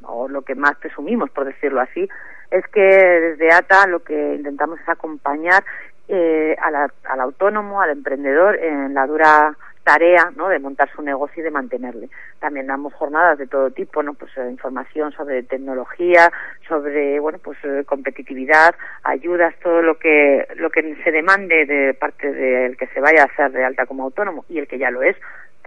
[0.04, 2.08] o lo que más presumimos, por decirlo así,
[2.50, 5.64] es que desde ATA lo que intentamos es acompañar
[6.08, 10.50] eh, al autónomo, al emprendedor en la dura tarea ¿no?
[10.50, 12.10] de montar su negocio y de mantenerle.
[12.40, 14.14] También damos jornadas de todo tipo, ¿no?
[14.14, 16.32] pues eh, información sobre tecnología,
[16.68, 22.32] sobre bueno pues eh, competitividad, ayudas, todo lo que lo que se demande de parte
[22.32, 25.02] del que se vaya a hacer de alta como autónomo y el que ya lo
[25.02, 25.16] es,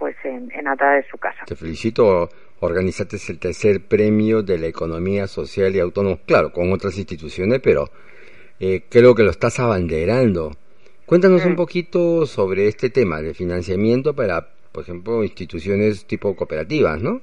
[0.03, 1.45] pues en, en de su casa.
[1.45, 2.27] Te felicito,
[2.59, 7.85] organizaste el tercer premio de la economía social y autónoma, claro, con otras instituciones, pero
[8.59, 10.51] eh, creo que lo estás abanderando.
[11.05, 17.21] Cuéntanos un poquito sobre este tema de financiamiento para, por ejemplo, instituciones tipo cooperativas, ¿no?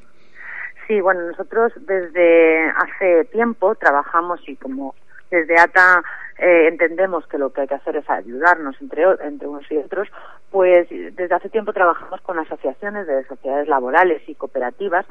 [0.89, 4.95] Sí, bueno, nosotros desde hace tiempo trabajamos y como
[5.31, 6.03] desde ATA
[6.41, 10.09] eh, entendemos que lo que hay que hacer es ayudarnos entre, entre unos y otros,
[10.51, 15.05] pues desde hace tiempo trabajamos con asociaciones de sociedades laborales y cooperativas,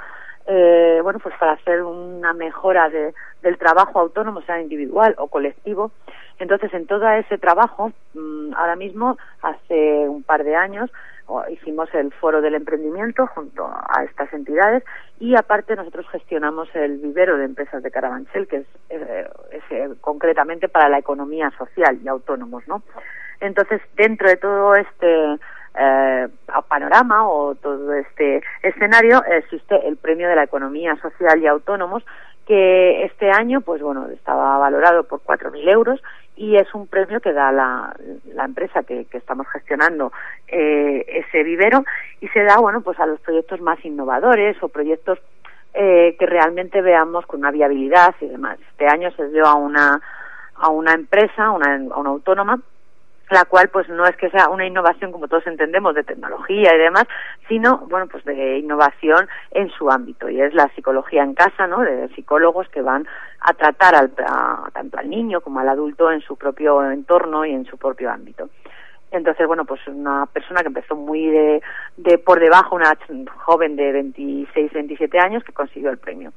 [0.47, 3.13] eh, bueno, pues para hacer una mejora de,
[3.43, 5.91] del trabajo autónomo, sea individual o colectivo.
[6.39, 10.89] Entonces, en todo ese trabajo, mm, ahora mismo, hace un par de años,
[11.49, 14.83] hicimos el foro del emprendimiento junto a estas entidades
[15.19, 19.29] y aparte nosotros gestionamos el vivero de empresas de Carabanchel que es, eh,
[19.79, 22.83] eh, concretamente para la economía social y autónomos no
[23.39, 25.39] entonces dentro de todo este
[25.75, 26.27] eh,
[26.67, 32.03] panorama o todo este escenario existe el premio de la economía social y autónomos
[32.45, 36.01] que este año pues bueno estaba valorado por 4.000 euros
[36.35, 37.95] y es un premio que da la,
[38.33, 40.11] la empresa que, estamos gestionando
[40.47, 41.83] eh, ese vivero
[42.21, 45.19] y se da bueno pues a los proyectos más innovadores o proyectos
[45.73, 50.01] eh, que realmente veamos con una viabilidad y demás este año se dio a una
[50.55, 52.59] a una empresa una, a una autónoma
[53.29, 56.77] la cual pues no es que sea una innovación como todos entendemos de tecnología y
[56.77, 57.05] demás,
[57.47, 61.81] sino bueno pues de innovación en su ámbito y es la psicología en casa, ¿no?
[61.81, 63.07] De psicólogos que van
[63.41, 64.11] a tratar al,
[64.73, 68.49] tanto al niño como al adulto en su propio entorno y en su propio ámbito.
[69.11, 71.61] Entonces, bueno, pues una persona que empezó muy de,
[71.97, 72.97] de por debajo, una
[73.45, 76.31] joven de 26, 27 años que consiguió el premio.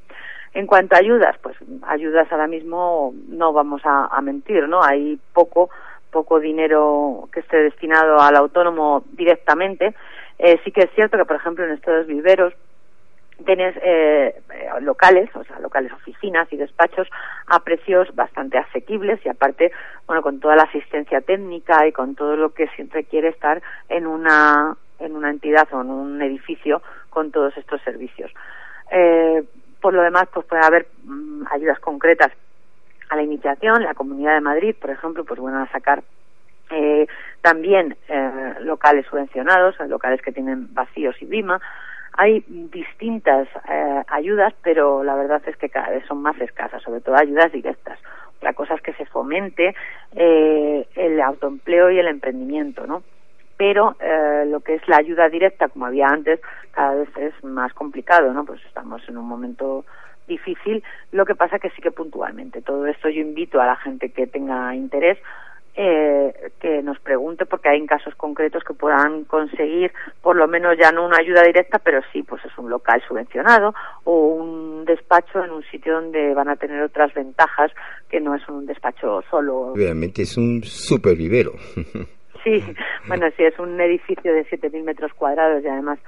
[0.55, 4.83] En cuanto a ayudas, pues ayudas ahora mismo no vamos a, a mentir, ¿no?
[4.83, 5.71] Hay poco
[6.13, 9.95] poco dinero que esté destinado al autónomo directamente.
[10.39, 12.53] Eh, sí que es cierto que, por ejemplo, en estos viveros
[13.43, 14.35] tienes eh,
[14.81, 17.09] locales, o sea, locales oficinas y despachos
[17.47, 19.73] a precios bastante asequibles y aparte,
[20.07, 24.07] bueno, con toda la asistencia técnica y con todo lo que siempre quiere estar en
[24.07, 28.31] una en una entidad o en un edificio con todos estos servicios.
[28.91, 29.43] Eh,
[29.81, 32.31] por lo demás, pues puede haber mm, ayudas concretas
[33.11, 36.03] a la iniciación, la Comunidad de Madrid, por ejemplo, pues bueno, a sacar
[36.71, 37.07] eh,
[37.43, 41.61] también eh, locales subvencionados, locales que tienen vacíos y BIMA.
[42.15, 47.01] Hay distintas eh, ayudas, pero la verdad es que cada vez son más escasas, sobre
[47.01, 47.99] todo ayudas directas.
[48.37, 49.75] Otra cosa es que se fomente
[50.15, 53.03] eh, el autoempleo y el emprendimiento, ¿no?
[53.57, 56.41] Pero eh, lo que es la ayuda directa, como había antes,
[56.73, 58.45] cada vez es más complicado, ¿no?
[58.45, 59.85] Pues estamos en un momento
[60.27, 62.63] difícil, lo que pasa que sí que puntualmente.
[62.63, 65.19] Todo esto yo invito a la gente que tenga interés
[65.75, 70.93] eh, que nos pregunte porque hay casos concretos que puedan conseguir por lo menos ya
[70.93, 75.51] no una ayuda directa pero sí pues es un local subvencionado o un despacho en
[75.51, 77.73] un sitio donde van a tener otras ventajas
[78.11, 81.53] que no es un despacho solo obviamente es un super vivero
[82.45, 82.63] sí
[83.09, 85.99] bueno sí es un edificio de 7.000 metros cuadrados y además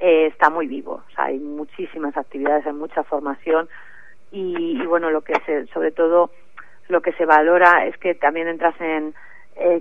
[0.00, 1.02] eh, está muy vivo.
[1.06, 3.68] O sea, hay muchísimas actividades, hay mucha formación
[4.30, 6.30] y, bueno, lo que se, sobre todo
[6.88, 9.14] lo que se valora es que también entras en,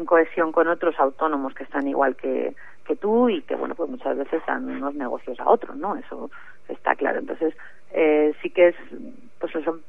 [0.06, 4.18] cohesión con otros autónomos que están igual que, que tú y que bueno pues muchas
[4.18, 6.32] veces dan unos negocios a otros no eso
[6.68, 7.20] está claro.
[7.20, 7.54] Entonces
[7.92, 8.76] eh, sí que es
[9.40, 9.84] pues son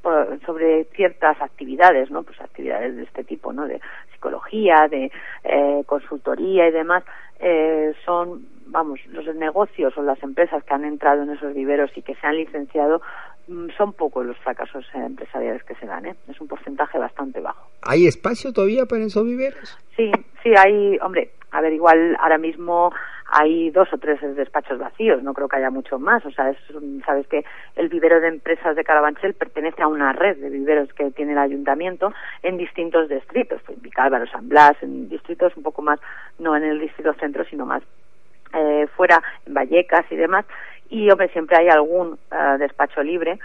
[0.45, 3.81] sobre ciertas actividades no pues actividades de este tipo no de
[4.13, 5.11] psicología de
[5.45, 7.03] eh, consultoría y demás
[7.41, 12.03] eh, son vamos, los negocios o las empresas que han entrado en esos viveros y
[12.03, 13.01] que se han licenciado
[13.77, 16.17] son pocos los fracasos empresariales que se dan, ¿eh?
[16.29, 17.69] Es un porcentaje bastante bajo.
[17.83, 19.79] ¿Hay espacio todavía para esos viveros?
[19.97, 20.11] Sí,
[20.43, 22.93] sí, hay, hombre, a ver, igual ahora mismo
[23.31, 26.57] hay dos o tres despachos vacíos, no creo que haya mucho más, o sea, es,
[27.05, 27.45] sabes que
[27.77, 31.39] el vivero de empresas de Carabanchel pertenece a una red de viveros que tiene el
[31.39, 36.01] ayuntamiento en distintos distritos, en Vicálvaro, San Blas, en distritos un poco más,
[36.39, 37.83] no en el distrito centro, sino más
[38.55, 40.45] eh, fuera, en Vallecas y demás,
[40.91, 43.39] y hombre, siempre hay algún eh, despacho libre,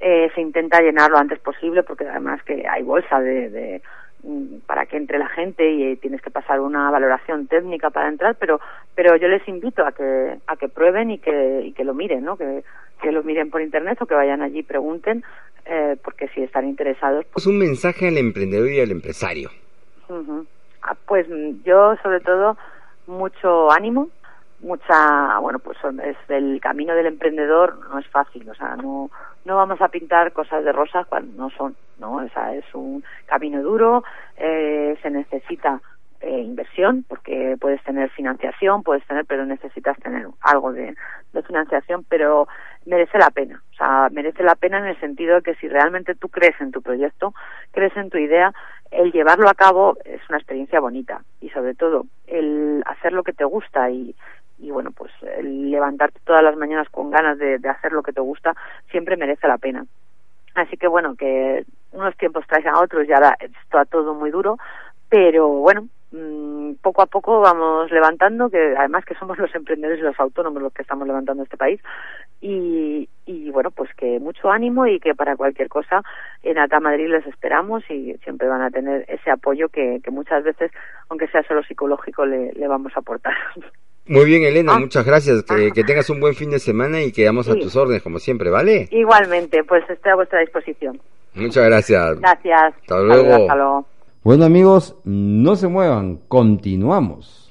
[0.00, 3.82] eh, se intenta llenar lo antes posible porque además que hay bolsa de, de
[4.22, 8.36] mm, para que entre la gente y tienes que pasar una valoración técnica para entrar,
[8.38, 8.60] pero
[8.94, 12.24] pero yo les invito a que a que prueben y que y que lo miren,
[12.24, 12.36] ¿no?
[12.36, 12.64] Que,
[13.02, 15.24] que lo miren por internet o que vayan allí y pregunten
[15.66, 17.24] eh, porque si están interesados.
[17.32, 17.44] Pues...
[17.44, 19.50] Es un mensaje al emprendedor y al empresario.
[20.82, 21.26] Ah, pues
[21.64, 22.58] yo sobre todo
[23.06, 24.10] mucho ánimo,
[24.64, 29.10] mucha, bueno, pues es el camino del emprendedor no es fácil, o sea, no
[29.44, 32.16] no vamos a pintar cosas de rosa cuando no son, ¿no?
[32.16, 34.02] O sea, es un camino duro,
[34.36, 35.80] eh, se necesita
[36.20, 40.94] eh, inversión, porque puedes tener financiación, puedes tener, pero necesitas tener algo de,
[41.34, 42.48] de, financiación, pero
[42.86, 43.62] merece la pena.
[43.72, 46.72] O sea, merece la pena en el sentido de que si realmente tú crees en
[46.72, 47.34] tu proyecto,
[47.72, 48.54] crees en tu idea,
[48.90, 53.32] el llevarlo a cabo es una experiencia bonita y sobre todo el hacer lo que
[53.32, 54.14] te gusta y,
[54.64, 58.54] y bueno, pues levantarte todas las mañanas con ganas de, hacer lo que te gusta
[58.90, 59.84] siempre merece la pena.
[60.54, 64.56] Así que bueno, que unos tiempos traigan a otros y ahora está todo muy duro,
[65.10, 70.04] pero bueno, mmm, poco a poco vamos levantando, que además que somos los emprendedores y
[70.04, 71.80] los autónomos los que estamos levantando este país,
[72.40, 76.02] y, y bueno, pues que mucho ánimo y que para cualquier cosa
[76.42, 80.42] en Ata Madrid les esperamos y siempre van a tener ese apoyo que, que muchas
[80.42, 80.70] veces,
[81.10, 83.34] aunque sea solo psicológico, le, le vamos a aportar.
[84.06, 84.78] Muy bien, Elena, ah.
[84.78, 85.42] muchas gracias.
[85.42, 85.70] Que, ah.
[85.74, 87.52] que, tengas un buen fin de semana y quedamos sí.
[87.52, 88.88] a tus órdenes, como siempre, ¿vale?
[88.90, 91.00] Igualmente, pues estoy a vuestra disposición.
[91.34, 92.20] Muchas gracias.
[92.20, 92.74] Gracias.
[92.80, 93.34] Hasta luego.
[93.34, 93.86] Hasta luego.
[94.22, 97.43] Bueno, amigos, no se muevan, continuamos.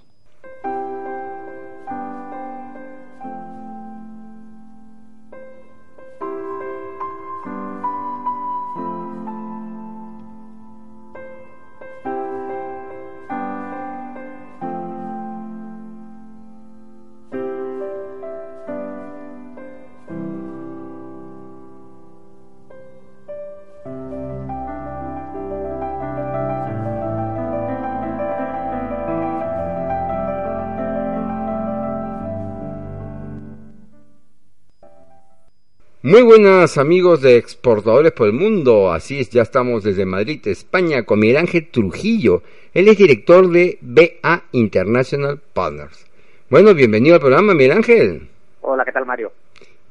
[36.13, 41.01] Muy buenas amigos de Exportadores por el Mundo, así es, ya estamos desde Madrid, España,
[41.05, 42.43] con Miguel Ángel Trujillo.
[42.71, 46.05] Él es director de BA International Partners.
[46.51, 48.29] Bueno, bienvenido al programa, Miguel Ángel.
[48.61, 49.31] Hola, ¿qué tal, Mario?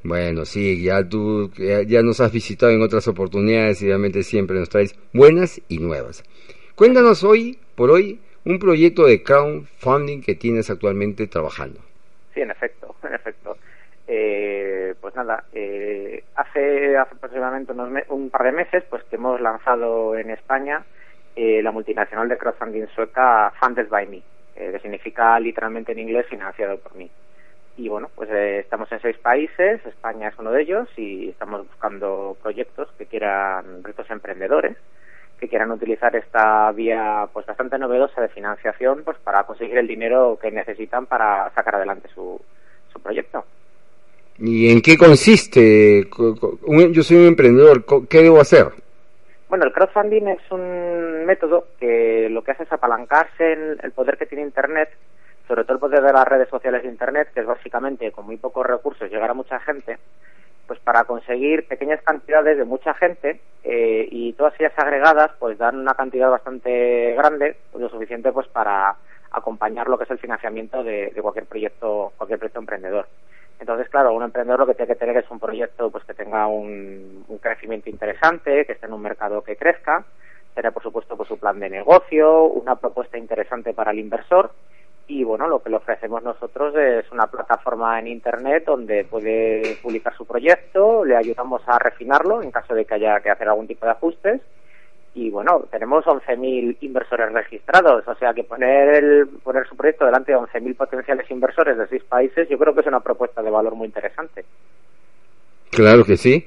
[0.05, 4.57] Bueno, sí, ya tú ya, ya nos has visitado en otras oportunidades y obviamente siempre
[4.61, 6.23] nos traes buenas y nuevas.
[6.77, 11.81] Cuéntanos hoy, por hoy, un proyecto de crowdfunding que tienes actualmente trabajando.
[12.33, 12.82] Sí, en efecto, en efecto.
[14.15, 19.41] Eh, pues nada, eh, hace, hace aproximadamente unos un par de meses pues que hemos
[19.41, 20.85] lanzado en España
[21.35, 26.27] eh, la multinacional de crowdfunding sueca Funded by Me, eh, que significa literalmente en inglés
[26.29, 27.11] financiado por mí.
[27.79, 31.67] Y bueno, pues eh, estamos en seis países, España es uno de ellos y estamos
[31.67, 34.77] buscando proyectos que quieran, retos emprendedores,
[35.41, 40.39] que quieran utilizar esta vía pues bastante novedosa de financiación pues para conseguir el dinero
[40.39, 42.39] que necesitan para sacar adelante su,
[42.93, 43.47] su proyecto.
[44.39, 46.09] ¿Y en qué consiste?
[46.17, 48.67] Yo soy un emprendedor, ¿qué debo hacer?
[49.49, 54.17] Bueno, el crowdfunding es un método que lo que hace es apalancarse en el poder
[54.17, 54.89] que tiene Internet,
[55.47, 58.39] sobre todo el poder de las redes sociales de Internet, que es básicamente con muy
[58.39, 59.99] pocos recursos llegar a mucha gente,
[60.67, 65.79] pues para conseguir pequeñas cantidades de mucha gente eh, y todas ellas agregadas pues dan
[65.79, 68.97] una cantidad bastante grande, lo suficiente pues para
[69.33, 73.07] acompañar lo que es el financiamiento de, de cualquier proyecto, cualquier proyecto emprendedor.
[73.63, 76.49] Entonces, claro, un emprendedor lo que tiene que tener es un proyecto pues que tenga
[76.49, 80.05] un, crecimiento interesante, que esté en un mercado que crezca,
[80.53, 84.51] tener, por supuesto, pues su plan de negocio, una propuesta interesante para el inversor.
[85.07, 90.17] Y, bueno, lo que le ofrecemos nosotros es una plataforma en Internet donde puede publicar
[90.17, 93.87] su proyecto, le ayudamos a refinarlo en caso de que haya que hacer algún tipo
[93.87, 94.41] de ajustes
[95.15, 100.33] y bueno, tenemos 11.000 inversores registrados, o sea que poner el, poner su proyecto delante
[100.33, 103.75] de 11.000 potenciales inversores de seis países, yo creo que es una propuesta de valor
[103.75, 104.45] muy interesante.
[105.71, 106.47] Claro que sí.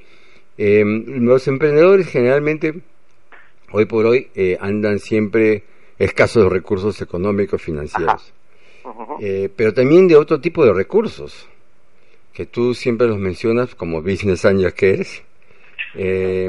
[0.58, 2.74] Eh, los emprendedores generalmente,
[3.72, 5.62] hoy por hoy, eh, andan siempre
[5.98, 8.32] escasos de recursos económicos financieros,
[8.84, 9.16] uh -huh.
[9.20, 11.48] eh, pero también de otro tipo de recursos,
[12.32, 15.22] que tú siempre los mencionas como business angel que eres.
[15.94, 16.48] Eh,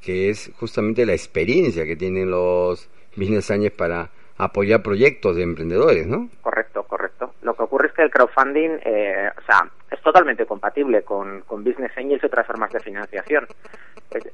[0.00, 6.06] que es justamente la experiencia que tienen los business angels para apoyar proyectos de emprendedores,
[6.06, 6.28] ¿no?
[6.40, 7.34] Correcto, correcto.
[7.42, 11.62] Lo que ocurre es que el crowdfunding, eh, o sea, es totalmente compatible con, con
[11.62, 13.46] business angels y otras formas de financiación.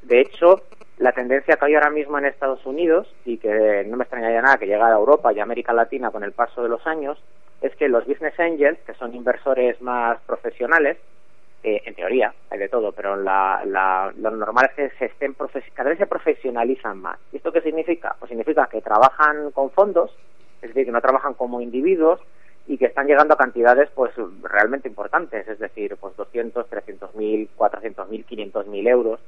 [0.02, 0.62] De hecho,
[0.98, 4.58] la tendencia que hay ahora mismo en Estados Unidos, y que no me extrañaría nada
[4.58, 7.18] que llegara a Europa y América Latina con el paso de los años,
[7.60, 10.98] es que los business angels, que son inversores más profesionales,
[11.66, 15.34] eh, en teoría hay de todo, pero la, la, lo normal es que se estén
[15.74, 17.18] cada vez se profesionalizan más.
[17.32, 18.14] ¿Y esto qué significa?
[18.20, 20.16] Pues significa que trabajan con fondos,
[20.62, 22.20] es decir, que no trabajan como individuos
[22.68, 24.12] y que están llegando a cantidades pues
[24.42, 29.18] realmente importantes, es decir, pues 200, 300 mil, 400 mil, 500 mil euros.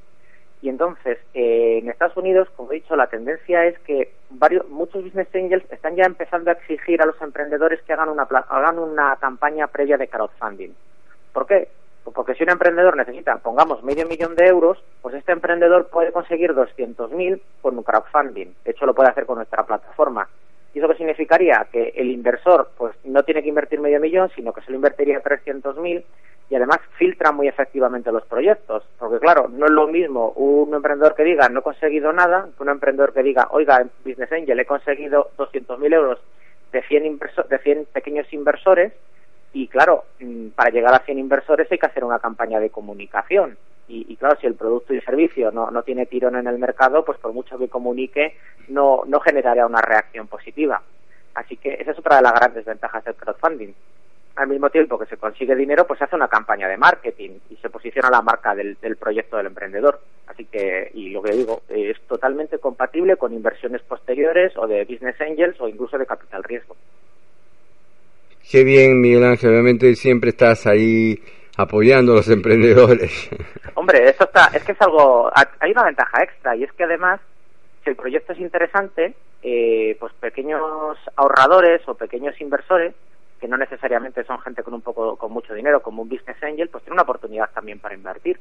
[0.62, 5.02] Y entonces, eh, en Estados Unidos, como he dicho, la tendencia es que varios, muchos
[5.02, 9.16] business angels están ya empezando a exigir a los emprendedores que hagan una, hagan una
[9.16, 10.70] campaña previa de crowdfunding.
[11.32, 11.68] ¿Por qué?
[12.14, 16.52] Porque si un emprendedor necesita, pongamos, medio millón de euros, pues este emprendedor puede conseguir
[16.54, 18.54] 200.000 con un crowdfunding.
[18.64, 20.28] De hecho, lo puede hacer con nuestra plataforma.
[20.74, 21.66] ¿Y eso qué significaría?
[21.72, 25.22] Que el inversor pues no tiene que invertir medio millón, sino que se lo invertiría
[25.22, 26.04] 300.000
[26.50, 28.84] y además filtra muy efectivamente los proyectos.
[28.98, 32.62] Porque claro, no es lo mismo un emprendedor que diga no he conseguido nada que
[32.62, 36.18] un emprendedor que diga, oiga, en Business Angel he conseguido 200.000 euros
[36.72, 38.92] de 100, de 100 pequeños inversores
[39.52, 43.56] y claro, mm, para llegar a 100 inversores hay que hacer una campaña de comunicación.
[43.90, 47.16] Y, claro, si el producto y servicio no, no tiene tirón en el mercado, pues
[47.18, 48.36] por mucho que comunique,
[48.68, 50.82] no, no generará una reacción positiva.
[51.34, 53.72] Así que esa es otra de las grandes ventajas del crowdfunding
[54.38, 57.56] al mismo tiempo que se consigue dinero, pues se hace una campaña de marketing y
[57.56, 60.00] se posiciona la marca del, proyecto del emprendedor.
[60.28, 65.20] Así que, y lo que digo, es totalmente compatible con inversiones posteriores o de business
[65.20, 66.76] angels o incluso de capital riesgo.
[68.50, 71.22] Qué bien, Miguel Ángel, obviamente siempre estás ahí
[71.58, 73.28] apoyando a los emprendedores.
[73.74, 75.30] Hombre, eso está, es que es algo,
[75.60, 77.20] hay una ventaja extra y es que además,
[77.84, 80.62] si el proyecto es interesante, eh, pues pequeños
[81.16, 82.94] ahorradores o pequeños inversores
[83.38, 86.68] que no necesariamente son gente con un poco con mucho dinero como un business angel
[86.70, 88.40] pues tiene una oportunidad también para invertir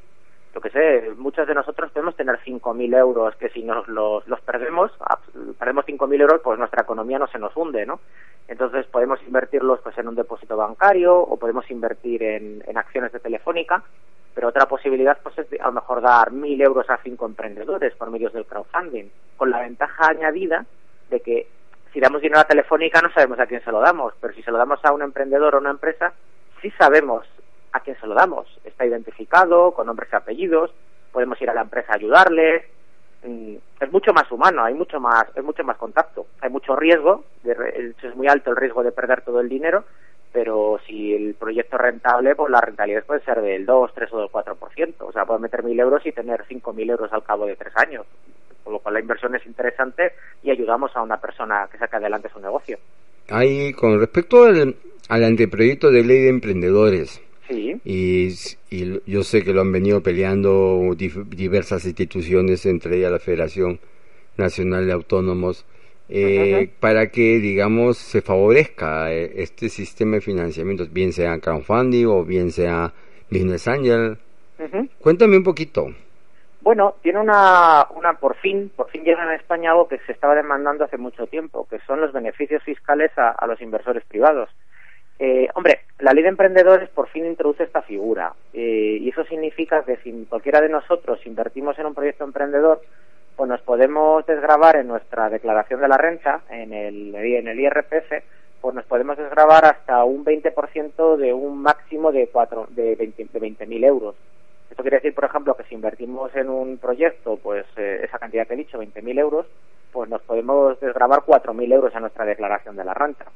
[0.58, 4.40] lo que sé muchos de nosotros podemos tener 5.000 euros que si nos los, los
[4.40, 4.90] perdemos
[5.56, 8.00] perdemos 5.000 euros pues nuestra economía no se nos hunde no
[8.48, 13.20] entonces podemos invertirlos pues en un depósito bancario o podemos invertir en, en acciones de
[13.20, 13.84] telefónica
[14.34, 18.10] pero otra posibilidad pues es a lo mejor dar 1.000 euros a cinco emprendedores por
[18.10, 19.06] medios del crowdfunding
[19.36, 20.66] con la ventaja añadida
[21.08, 21.46] de que
[21.92, 24.50] si damos dinero a Telefónica no sabemos a quién se lo damos, pero si se
[24.50, 26.12] lo damos a un emprendedor o una empresa,
[26.60, 27.24] sí sabemos
[27.78, 28.46] a quién se lo damos.
[28.64, 30.70] Está identificado, con nombres y apellidos,
[31.12, 32.64] podemos ir a la empresa a ayudarles.
[33.24, 36.26] Mm, es mucho más humano, hay mucho más, es mucho más contacto.
[36.40, 39.84] Hay mucho riesgo, es muy alto el riesgo de perder todo el dinero,
[40.32, 44.18] pero si el proyecto es rentable, pues la rentabilidad puede ser del 2, 3 o
[44.20, 44.94] del 4%.
[45.00, 48.06] O sea, puedo meter 1.000 euros y tener 5.000 euros al cabo de tres años
[48.68, 50.12] con lo cual la inversión es interesante
[50.42, 52.78] y ayudamos a una persona que saque adelante su negocio.
[53.30, 54.74] Ahí, con respecto al,
[55.24, 57.80] anteproyecto de ley de emprendedores, Sí.
[57.84, 58.30] Y,
[59.10, 63.80] yo sé que lo han venido peleando diversas instituciones, entre ellas la Federación
[64.36, 65.64] Nacional de Autónomos,
[66.10, 72.24] eh, para que, digamos, se favorezca eh, este sistema de financiamiento, bien sea crowdfunding o
[72.24, 72.92] bien sea
[73.30, 74.18] Business Angel.
[75.00, 75.88] Cuéntame un poquito.
[76.60, 80.34] Bueno, tiene una, una, por fin, por fin llega en España algo que se estaba
[80.34, 84.50] demandando hace mucho tiempo, que son los beneficios fiscales a, los inversores privados.
[85.18, 89.82] Eh, hombre, la ley de emprendedores por fin introduce esta figura eh, y eso significa
[89.82, 92.80] que si cualquiera de nosotros invertimos en un proyecto emprendedor,
[93.36, 98.12] pues nos podemos desgravar en nuestra declaración de la renta, en el, en IRPF,
[98.60, 103.86] pues nos podemos desgravar hasta un 20% de un máximo de, de 20.000 de 20
[103.86, 104.16] euros.
[104.70, 108.46] Esto quiere decir, por ejemplo, que si invertimos en un proyecto, pues eh, esa cantidad
[108.46, 109.46] que he dicho, 20.000 euros,
[109.92, 113.26] pues nos podemos desgravar 4.000 euros a nuestra declaración de la renta.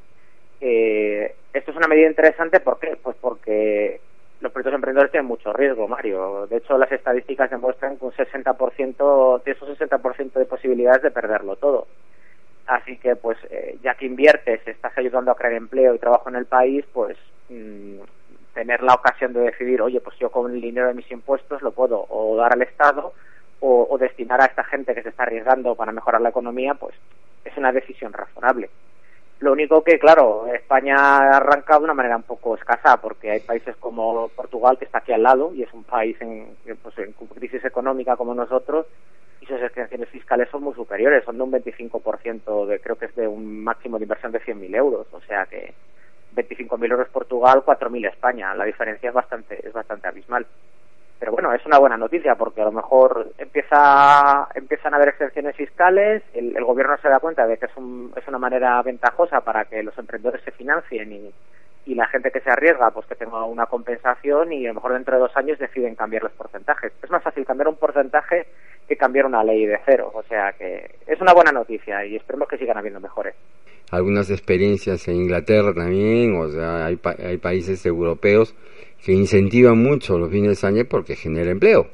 [0.64, 2.96] Eh, esto es una medida interesante, ¿por qué?
[3.02, 4.00] Pues porque
[4.40, 6.46] los proyectos emprendedores tienen mucho riesgo, Mario.
[6.46, 11.56] De hecho, las estadísticas demuestran que un 60%, de esos 60% de posibilidades de perderlo
[11.56, 11.88] todo.
[12.66, 16.36] Así que, pues, eh, ya que inviertes, estás ayudando a crear empleo y trabajo en
[16.36, 17.98] el país, pues mm,
[18.54, 21.72] tener la ocasión de decidir, oye, pues yo con el dinero de mis impuestos lo
[21.72, 23.12] puedo o dar al Estado
[23.60, 26.94] o, destinar a esta gente que se está arriesgando para mejorar la economía, pues
[27.44, 28.70] es una decisión razonable.
[29.42, 33.40] Lo único que, claro, España ha arrancado de una manera un poco escasa, porque hay
[33.40, 37.12] países como Portugal, que está aquí al lado, y es un país en, pues, en
[37.12, 38.86] crisis económica como nosotros,
[39.40, 43.16] y sus extensiones fiscales son muy superiores, son de un 25%, de, creo que es
[43.16, 45.74] de un máximo de inversión de 100.000 euros, o sea que
[46.36, 48.54] 25.000 euros Portugal, 4.000 España.
[48.54, 50.46] La diferencia es bastante, es bastante abismal.
[51.22, 55.54] Pero bueno, es una buena noticia porque a lo mejor empieza, empiezan a haber exenciones
[55.54, 59.66] fiscales, el, gobierno se da cuenta de que es, un, es una manera ventajosa para
[59.66, 61.32] que los emprendedores se financien y,
[61.86, 64.94] y la gente que se arriesga pues que tenga una compensación y a lo mejor
[64.94, 66.92] dentro de dos años deciden cambiar los porcentajes.
[67.00, 68.48] Es más fácil cambiar un porcentaje
[68.88, 70.10] que cambiar una ley de cero.
[70.14, 73.36] O sea que es una buena noticia y esperemos que sigan habiendo mejores.
[73.92, 78.56] Algunas experiencias en Inglaterra también, o sea, hay, hay países europeos
[79.04, 81.86] que incentivan mucho los fines de año porque genera empleo.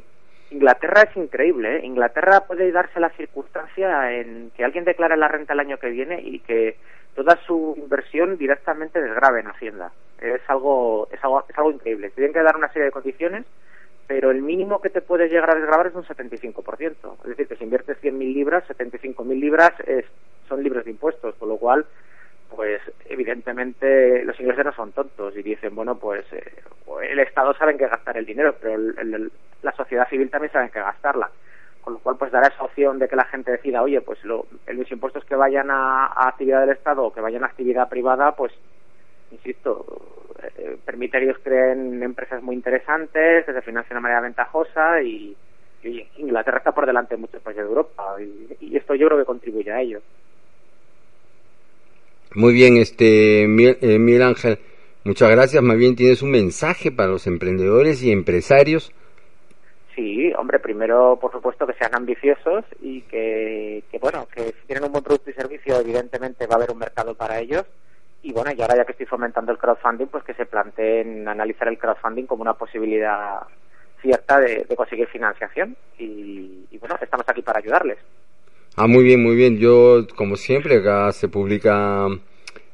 [0.50, 1.76] Inglaterra es increíble.
[1.76, 1.80] ¿eh?
[1.84, 6.20] Inglaterra puede darse la circunstancia en que alguien declare la renta el año que viene
[6.22, 6.76] y que
[7.14, 9.92] toda su inversión directamente desgrave en Hacienda.
[10.20, 12.11] Es algo, es algo, es algo increíble.
[12.11, 13.44] Tienen que dar una serie de condiciones
[14.09, 17.16] pero el mínimo que te puedes llegar a desgravar es un 75%.
[17.22, 20.06] Es decir, que si inviertes 100.000 libras, 75.000 libras es,
[20.48, 21.84] son libres de impuestos, con lo cual,
[22.55, 26.62] pues evidentemente los ingleses no son tontos y dicen, bueno, pues eh,
[27.09, 28.76] el Estado sabe en qué gastar el dinero, pero
[29.62, 31.30] la sociedad civil también sabe en qué gastarla.
[31.82, 34.46] Con lo cual, pues dará esa opción de que la gente decida, oye, pues lo,
[34.66, 38.53] los impuestos que vayan a, actividad del Estado o que vayan a actividad privada, pues
[39.30, 39.86] insisto,
[40.57, 45.36] eh, permite que ellos creen empresas muy interesantes, que se financien de manera ventajosa y,
[46.16, 48.16] Inglaterra está por delante de muchos países de Europa
[48.61, 50.03] y, esto yo creo que contribuye a ello.
[52.35, 54.59] Muy bien, este eh, Miguel Ángel,
[55.05, 55.62] muchas gracias.
[55.62, 58.93] Más bien tienes un mensaje para los emprendedores y empresarios.
[59.95, 64.93] Sí, hombre, primero, por supuesto, que sean ambiciosos y que, bueno, que si tienen un
[64.93, 67.64] buen producto y servicio, evidentemente va a haber un mercado para ellos
[68.22, 71.68] y bueno, y ahora ya que estoy fomentando el crowdfunding, pues que se planteen analizar
[71.68, 73.41] el crowdfunding como una posibilidad
[74.01, 77.99] cierta de, conseguir financiación y, bueno, estamos aquí para ayudarles.
[78.79, 79.59] Ah, muy bien, muy bien.
[79.59, 82.07] Yo, como siempre, acá se publica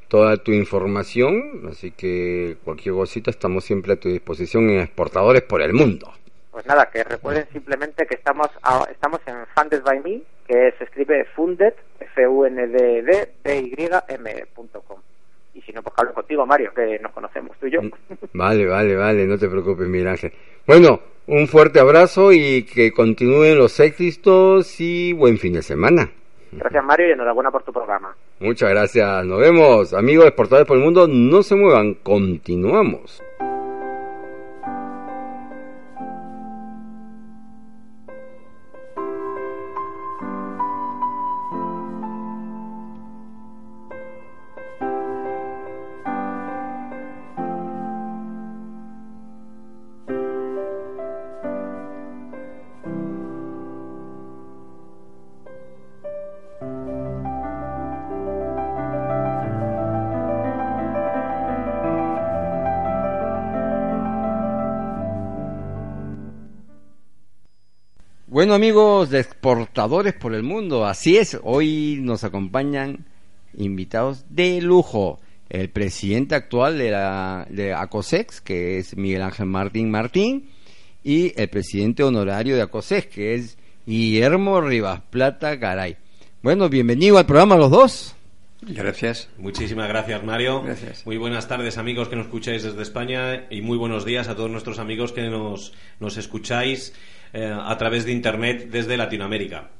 [0.08, 5.62] toda tu información, así que cualquier cosita estamos siempre a tu disposición en Exportadores por
[5.62, 6.12] el Mundo.
[6.50, 8.48] Pues nada, que recuerden simplemente que estamos
[8.90, 13.58] estamos en Funded by Me, que se escribe funded, f u n d d b
[13.58, 14.98] y m.com
[15.54, 17.82] y si no, pues hablo contigo, Mario, que nos conocemos, tú y yo.
[17.82, 17.90] Mm,
[18.34, 20.32] vale, vale, vale, no te preocupes, Miguel Ángel.
[20.66, 26.10] Bueno, un fuerte abrazo y que continúen los éxitos y buen fin de semana.
[26.52, 28.14] Gracias, Mario, y enhorabuena por tu programa.
[28.38, 29.92] Muchas gracias, nos vemos.
[29.92, 33.22] Amigos exportadores por el mundo, no se muevan, continuamos.
[68.44, 73.06] Bueno amigos de exportadores por el mundo, así es, hoy nos acompañan
[73.56, 75.18] invitados de lujo.
[75.48, 80.50] El presidente actual de, la, de ACOSEX, que es Miguel Ángel Martín Martín,
[81.02, 85.96] y el presidente honorario de ACOSEX, que es Guillermo Rivas Plata Garay.
[86.42, 88.14] Bueno, bienvenido al programa los dos.
[88.68, 89.28] Gracias.
[89.38, 90.62] Muchísimas gracias, Mario.
[90.62, 91.06] Gracias.
[91.06, 94.50] Muy buenas tardes, amigos que nos escucháis desde España, y muy buenos días a todos
[94.50, 96.94] nuestros amigos que nos, nos escucháis
[97.32, 99.70] eh, a través de Internet desde Latinoamérica.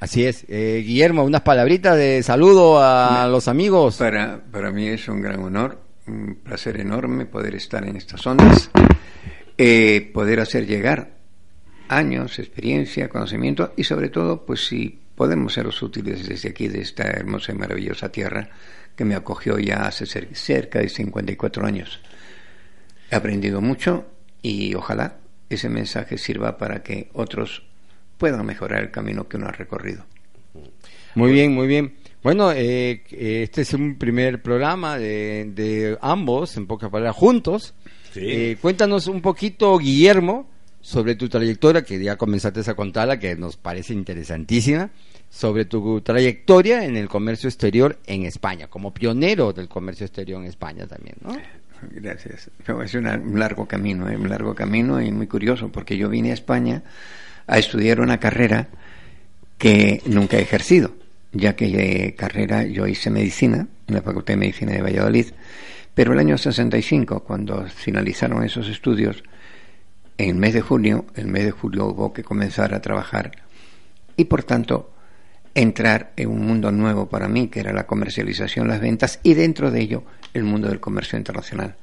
[0.00, 0.44] Así es.
[0.48, 3.96] Eh, Guillermo, unas palabritas de saludo a los amigos.
[3.96, 8.70] Para, para mí es un gran honor, un placer enorme poder estar en estas ondas,
[9.56, 11.12] eh, poder hacer llegar
[11.88, 17.04] años, experiencia, conocimiento y sobre todo, pues si podemos seros útiles desde aquí, de esta
[17.04, 18.48] hermosa y maravillosa tierra
[18.96, 22.00] que me acogió ya hace cerca de 54 años.
[23.08, 24.04] He aprendido mucho
[24.42, 25.18] y ojalá
[25.48, 27.62] ese mensaje sirva para que otros
[28.18, 30.04] puedan mejorar el camino que uno ha recorrido.
[31.14, 31.94] Muy bien, muy bien.
[32.24, 37.74] Bueno, eh, este es un primer programa de, ambos, en pocas palabras, juntos.
[38.16, 40.50] Eh, cuéntanos un poquito, Guillermo,
[40.80, 44.90] sobre tu trayectoria, que ya comenzaste a contarla, que nos parece interesantísima,
[45.32, 50.46] sobre tu trayectoria en el comercio exterior en España, como pionero del comercio exterior en
[50.46, 51.34] España también, ¿no?
[51.90, 52.50] Gracias.
[52.84, 54.16] Es un largo camino, ¿eh?
[54.16, 56.82] un largo camino y muy curioso, porque yo vine a España
[57.46, 58.68] a estudiar una carrera
[59.56, 60.92] que nunca he ejercido,
[61.32, 65.28] ya que de carrera yo hice medicina en la Facultad de Medicina de Valladolid,
[65.94, 69.24] pero el año 65, cuando finalizaron esos estudios,
[70.18, 73.32] en el mes de junio, el mes de julio hubo que comenzar a trabajar
[74.14, 74.92] y por tanto
[75.54, 79.70] entrar en un mundo nuevo para mí, que era la comercialización, las ventas y dentro
[79.70, 81.76] de ello el mundo del comercio internacional.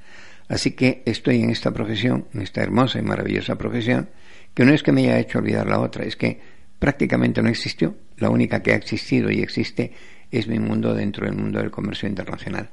[0.47, 4.09] Así que estoy en esta profesión, en esta hermosa y maravillosa profesión,
[4.53, 6.39] que no es que me haya hecho olvidar la otra, es que
[6.79, 7.95] prácticamente no existió.
[8.17, 9.93] La única que ha existido y existe
[10.31, 12.69] es mi mundo dentro del mundo del comercio internacional.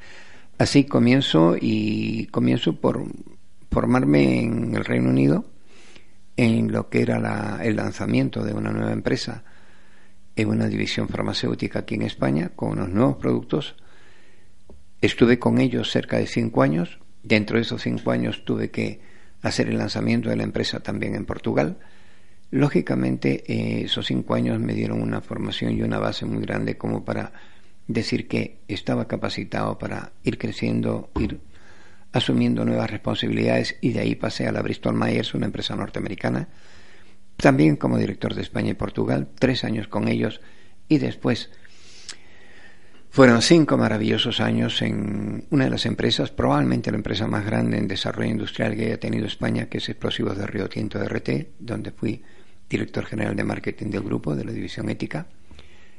[0.58, 3.04] Así comienzo y comienzo por
[3.70, 5.44] formarme en el Reino Unido
[6.36, 9.44] en lo que era el lanzamiento de una nueva empresa
[10.36, 13.74] en una división farmacéutica aquí en España con unos nuevos productos.
[15.00, 16.98] Estuve con ellos cerca de cinco años.
[17.22, 19.00] Dentro de esos cinco años tuve que
[19.42, 21.78] hacer el lanzamiento de la empresa también en Portugal.
[22.50, 27.04] Lógicamente, eh, esos cinco años me dieron una formación y una base muy grande como
[27.04, 27.32] para
[27.88, 31.40] decir que estaba capacitado para ir creciendo, ir
[32.12, 36.48] asumiendo nuevas responsabilidades y de ahí pasé a la Bristol Myers, una empresa norteamericana,
[37.36, 40.40] también como director de España y Portugal, tres años con ellos
[40.88, 41.50] y después
[43.10, 47.88] fueron cinco maravillosos años en una de las empresas, probablemente la empresa más grande en
[47.88, 52.22] desarrollo industrial que haya tenido España, que es Explosivos de Río Tinto RT, donde fui
[52.68, 55.28] director general de marketing del grupo, de la división ética,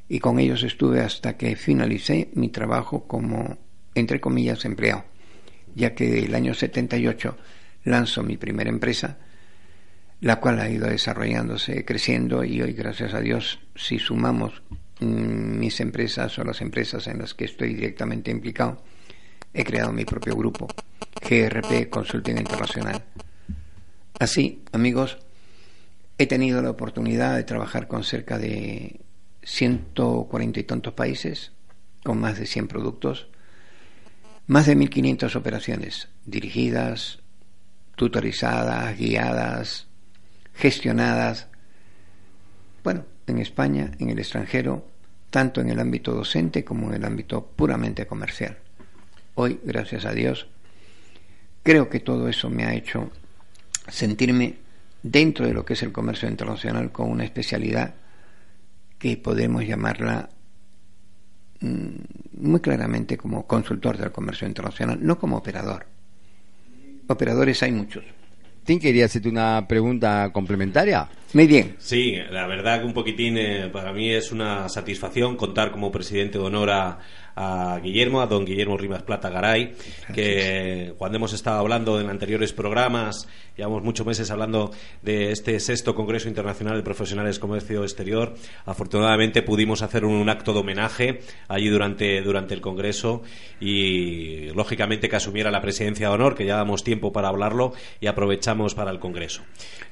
[0.08, 3.58] y con ellos estuve hasta que finalicé mi trabajo como,
[3.96, 5.06] entre comillas, empleado
[5.78, 7.38] ya que el año 78
[7.84, 9.18] lanzo mi primera empresa,
[10.22, 14.62] la cual ha ido desarrollándose, creciendo y hoy, gracias a Dios, si sumamos
[15.00, 18.84] mm, mis empresas o las empresas en las que estoy directamente implicado,
[19.54, 20.68] he creado mi propio grupo,
[21.22, 23.04] GRP Consulting Internacional.
[24.20, 25.20] Así, amigos,
[26.18, 29.00] he tenido la oportunidad de trabajar con cerca de
[29.44, 31.52] 140 y tantos países,
[32.04, 33.28] con más de 100 productos,
[34.48, 37.20] más de 1.500 operaciones dirigidas,
[37.96, 39.87] tutorizadas, guiadas,
[40.58, 41.48] gestionadas,
[42.84, 44.86] bueno, en España, en el extranjero,
[45.30, 48.58] tanto en el ámbito docente como en el ámbito puramente comercial.
[49.36, 50.48] Hoy, gracias a Dios,
[51.64, 53.12] creo que todo eso me ha hecho
[53.88, 54.56] sentirme
[55.04, 57.96] dentro de lo que es el comercio internacional con una especialidad
[58.98, 60.30] que podemos llamarla
[61.60, 61.90] Mm,
[62.40, 65.88] muy claramente como consultor del comercio internacional, no como operador.
[67.08, 68.04] Operadores hay muchos.
[68.68, 71.08] ¿Tim quería hacerte una pregunta complementaria?
[71.32, 71.78] Muy bien.
[71.80, 76.38] Sí, la verdad que un poquitín eh, para mí es una satisfacción contar como presidente
[76.38, 77.00] de honor a,
[77.38, 79.74] a Guillermo, a don Guillermo Rimas Plata Garay,
[80.14, 84.72] que cuando hemos estado hablando en anteriores programas, llevamos muchos meses hablando
[85.04, 88.34] de este sexto Congreso Internacional de Profesionales Comercio Exterior,
[88.66, 93.22] afortunadamente pudimos hacer un, acto de homenaje allí durante, durante el Congreso
[93.60, 98.08] y lógicamente que asumiera la presidencia de honor, que ya damos tiempo para hablarlo y
[98.08, 99.44] aprovechamos para el Congreso.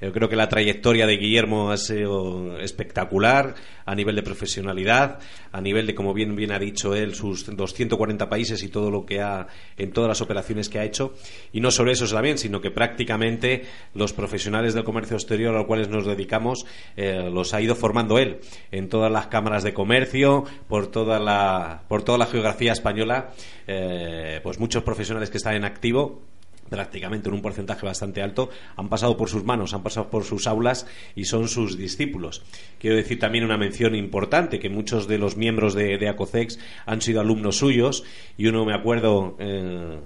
[0.02, 3.54] Yo creo que la trayectoria de Guillermo ha sido espectacular
[3.86, 5.20] a nivel de profesionalidad,
[5.52, 9.06] a nivel de, como bien, bien ha dicho él, sus 240 países y todo lo
[9.06, 11.14] que ha en todas las operaciones que ha hecho.
[11.52, 13.64] Y no solo eso también sino que prácticamente
[13.94, 16.66] los profesionales del comercio exterior a los cuales nos dedicamos
[16.96, 18.40] eh, los ha ido formando él
[18.72, 23.32] en todas las cámaras de comercio por toda la por toda la geografía española.
[23.68, 26.22] Eh, pues muchos profesionales que están en activo
[26.70, 30.48] prácticamente en un porcentaje bastante alto, han pasado por sus manos, han pasado por sus
[30.48, 32.44] aulas y son sus discípulos.
[32.80, 37.22] Quiero decir también una mención importante, que muchos de los miembros de, ACOCEX han sido
[37.22, 38.04] alumnos suyos
[38.38, 39.36] y uno me acuerdo...
[39.40, 40.00] Eh,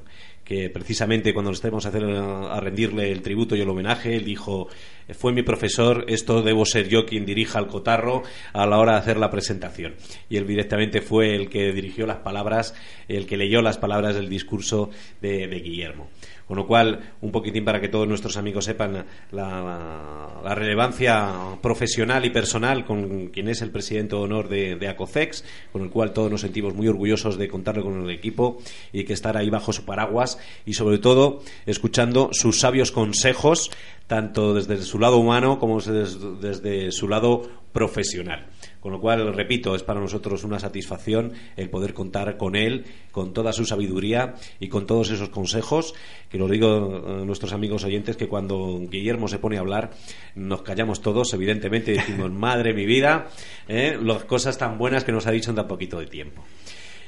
[0.50, 4.68] que precisamente cuando estemos a, hacer, a rendirle el tributo y el homenaje, él dijo,
[5.10, 8.98] fue mi profesor, esto debo ser yo quien dirija el cotarro a la hora de
[8.98, 9.94] hacer la presentación.
[10.28, 12.74] Y él directamente fue el que dirigió las palabras,
[13.08, 14.90] el que leyó las palabras del discurso
[15.22, 16.10] de Guillermo.
[16.50, 21.32] Con lo cual, un poquitín para que todos nuestros amigos sepan la, relevancia
[21.62, 26.12] profesional y personal con quien es el presidente de honor de, ACOFEX, con el cual
[26.12, 28.58] todos nos sentimos muy orgullosos de contarle con el equipo
[28.92, 33.70] y que estar ahí bajo su paraguas y sobre todo escuchando sus sabios consejos
[34.08, 38.48] tanto desde su lado humano como desde su lado profesional.
[38.80, 43.34] Con lo cual, repito, es para nosotros una satisfacción el poder contar con él, con
[43.34, 45.94] toda su sabiduría y con todos esos consejos,
[46.30, 49.92] que lo digo a nuestros amigos oyentes, que cuando Guillermo se pone a hablar,
[50.36, 53.28] nos callamos todos, evidentemente, y decimos, madre mi vida,
[53.68, 53.98] ¿eh?
[54.02, 56.44] las cosas tan buenas que nos ha dicho en tan poquito de tiempo.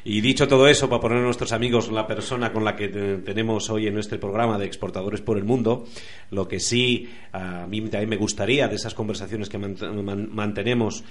[0.04, 3.70] Y dicho todo eso, para poner a nuestros amigos la persona con la que tenemos
[3.70, 5.86] hoy en nuestro programa de Exportadores por el Mundo,
[6.32, 11.04] lo que sí a mí también me gustaría de esas conversaciones que mantenemos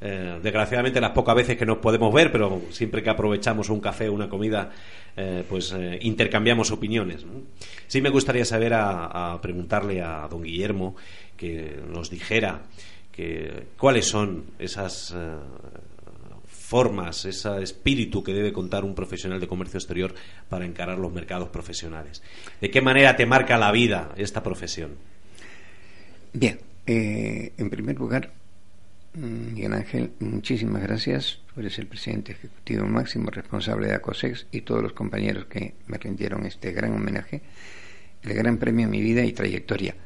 [0.00, 4.08] eh, desgraciadamente las pocas veces que nos podemos ver, pero siempre que aprovechamos un café
[4.08, 4.70] o una comida,
[5.16, 7.24] eh, pues eh, intercambiamos opiniones.
[7.88, 10.94] Sí me gustaría saber a, preguntarle a don Guillermo
[11.36, 12.62] que nos dijera
[13.10, 15.16] que, cuáles son esas
[16.66, 20.14] formas, ese espíritu que debe contar un profesional de comercio exterior
[20.48, 22.22] para encarar los mercados profesionales.
[22.60, 24.96] ¿De qué manera te marca la vida esta profesión?
[26.32, 28.32] Bien, en primer lugar,
[29.16, 31.38] Mm, Miguel Ángel, muchísimas gracias.
[31.54, 35.96] Tú eres el presidente ejecutivo máximo responsable de ACOSEX y todos los compañeros que me
[35.96, 37.40] rindieron este gran homenaje,
[38.22, 39.96] el gran premio a mi vida y trayectoria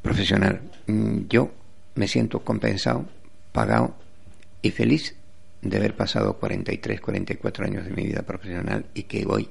[0.00, 0.60] profesional.
[0.86, 1.52] Mm, yo
[1.96, 3.06] me siento compensado,
[3.50, 3.96] pagado
[4.62, 5.16] y feliz
[5.68, 9.48] de haber pasado 43, 44 años de mi vida profesional y que hoy,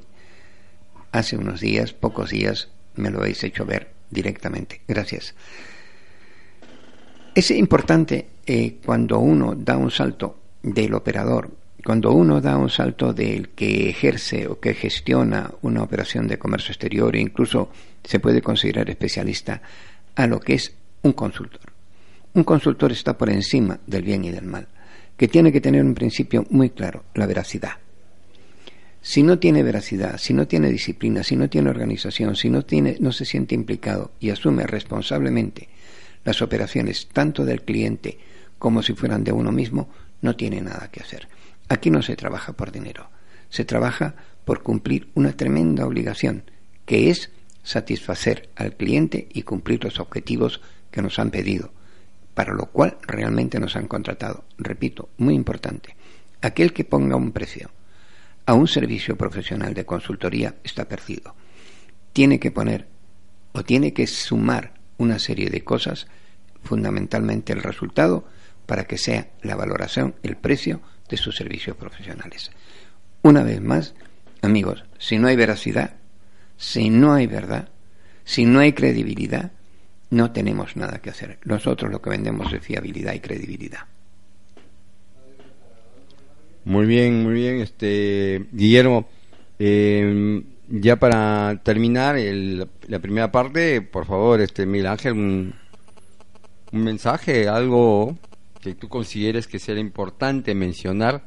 [1.11, 4.81] hace unos días, pocos días, me lo habéis hecho ver directamente.
[4.87, 5.35] Gracias.
[7.33, 11.51] Es importante eh, cuando uno da un salto del operador,
[11.83, 16.71] cuando uno da un salto del que ejerce o que gestiona una operación de comercio
[16.71, 17.69] exterior e incluso
[18.03, 19.61] se puede considerar especialista
[20.15, 21.73] a lo que es un consultor.
[22.33, 24.67] Un consultor está por encima del bien y del mal,
[25.17, 27.73] que tiene que tener un principio muy claro, la veracidad.
[29.01, 32.97] Si no tiene veracidad, si no tiene disciplina, si no tiene organización, si no, tiene,
[32.99, 35.69] no se siente implicado y asume responsablemente
[36.23, 38.17] las operaciones tanto del cliente
[38.57, 39.89] como si fueran de uno mismo,
[40.21, 41.27] no tiene nada que hacer.
[41.69, 43.09] Aquí no se trabaja por dinero,
[43.49, 46.43] se trabaja por cumplir una tremenda obligación,
[46.85, 47.29] que es
[47.63, 51.71] satisfacer al cliente y cumplir los objetivos que nos han pedido,
[52.35, 54.43] para lo cual realmente nos han contratado.
[54.59, 55.95] Repito, muy importante,
[56.41, 57.71] aquel que ponga un precio
[58.45, 61.33] a un servicio profesional de consultoría está perdido.
[62.13, 62.87] Tiene que poner
[63.53, 66.07] o tiene que sumar una serie de cosas,
[66.61, 68.27] fundamentalmente el resultado,
[68.65, 72.51] para que sea la valoración, el precio de sus servicios profesionales.
[73.21, 73.95] Una vez más,
[74.41, 75.95] amigos, si no hay veracidad,
[76.57, 77.69] si no hay verdad,
[78.23, 79.51] si no hay credibilidad,
[80.15, 81.39] no tenemos nada que hacer.
[81.43, 83.81] Nosotros lo que vendemos es fiabilidad y credibilidad.
[86.63, 89.07] Muy bien, muy bien, este Guillermo.
[89.59, 95.53] Eh, ya para terminar el, la primera parte, por favor, este Miguel Ángel, un,
[96.71, 98.17] un mensaje, algo
[98.61, 101.21] que tú consideres que sea importante mencionar?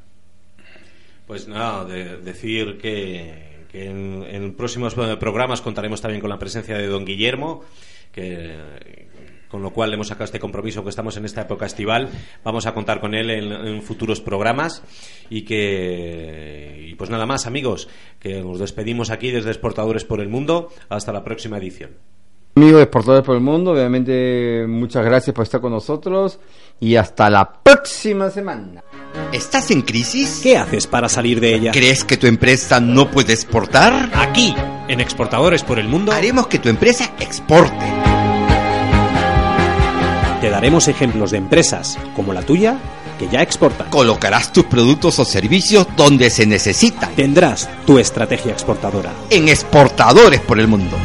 [1.27, 6.87] Pues nada, de decir que, en, en, próximos programas contaremos también con la presencia de
[6.87, 7.63] don Guillermo,
[8.13, 9.09] que
[9.49, 12.09] con lo cual hemos sacado este compromiso que estamos en esta época estival.
[12.45, 14.83] Vamos a contar con él en, futuros programas
[15.31, 17.89] y que y pues nada más amigos,
[18.21, 20.69] que nos despedimos aquí desde Exportadores por el Mundo.
[20.89, 21.91] Hasta la próxima edición.
[22.57, 26.41] Amigos Exportadores por el Mundo, obviamente muchas gracias por estar con nosotros
[26.81, 28.83] y hasta la próxima semana.
[29.33, 30.41] ¿Estás en crisis?
[30.43, 31.73] ¿Qué haces para salir de ella?
[31.73, 34.11] ¿Crees que tu empresa no puede exportar?
[34.15, 34.55] Aquí,
[34.89, 37.85] en Exportadores por el Mundo, haremos que tu empresa exporte.
[40.41, 42.79] Te daremos ejemplos de empresas como la tuya
[43.19, 43.91] que ya exportan.
[43.91, 47.15] Colocarás tus productos o servicios donde se necesitan.
[47.15, 49.13] Tendrás tu estrategia exportadora.
[49.31, 50.97] En Exportadores por el Mundo.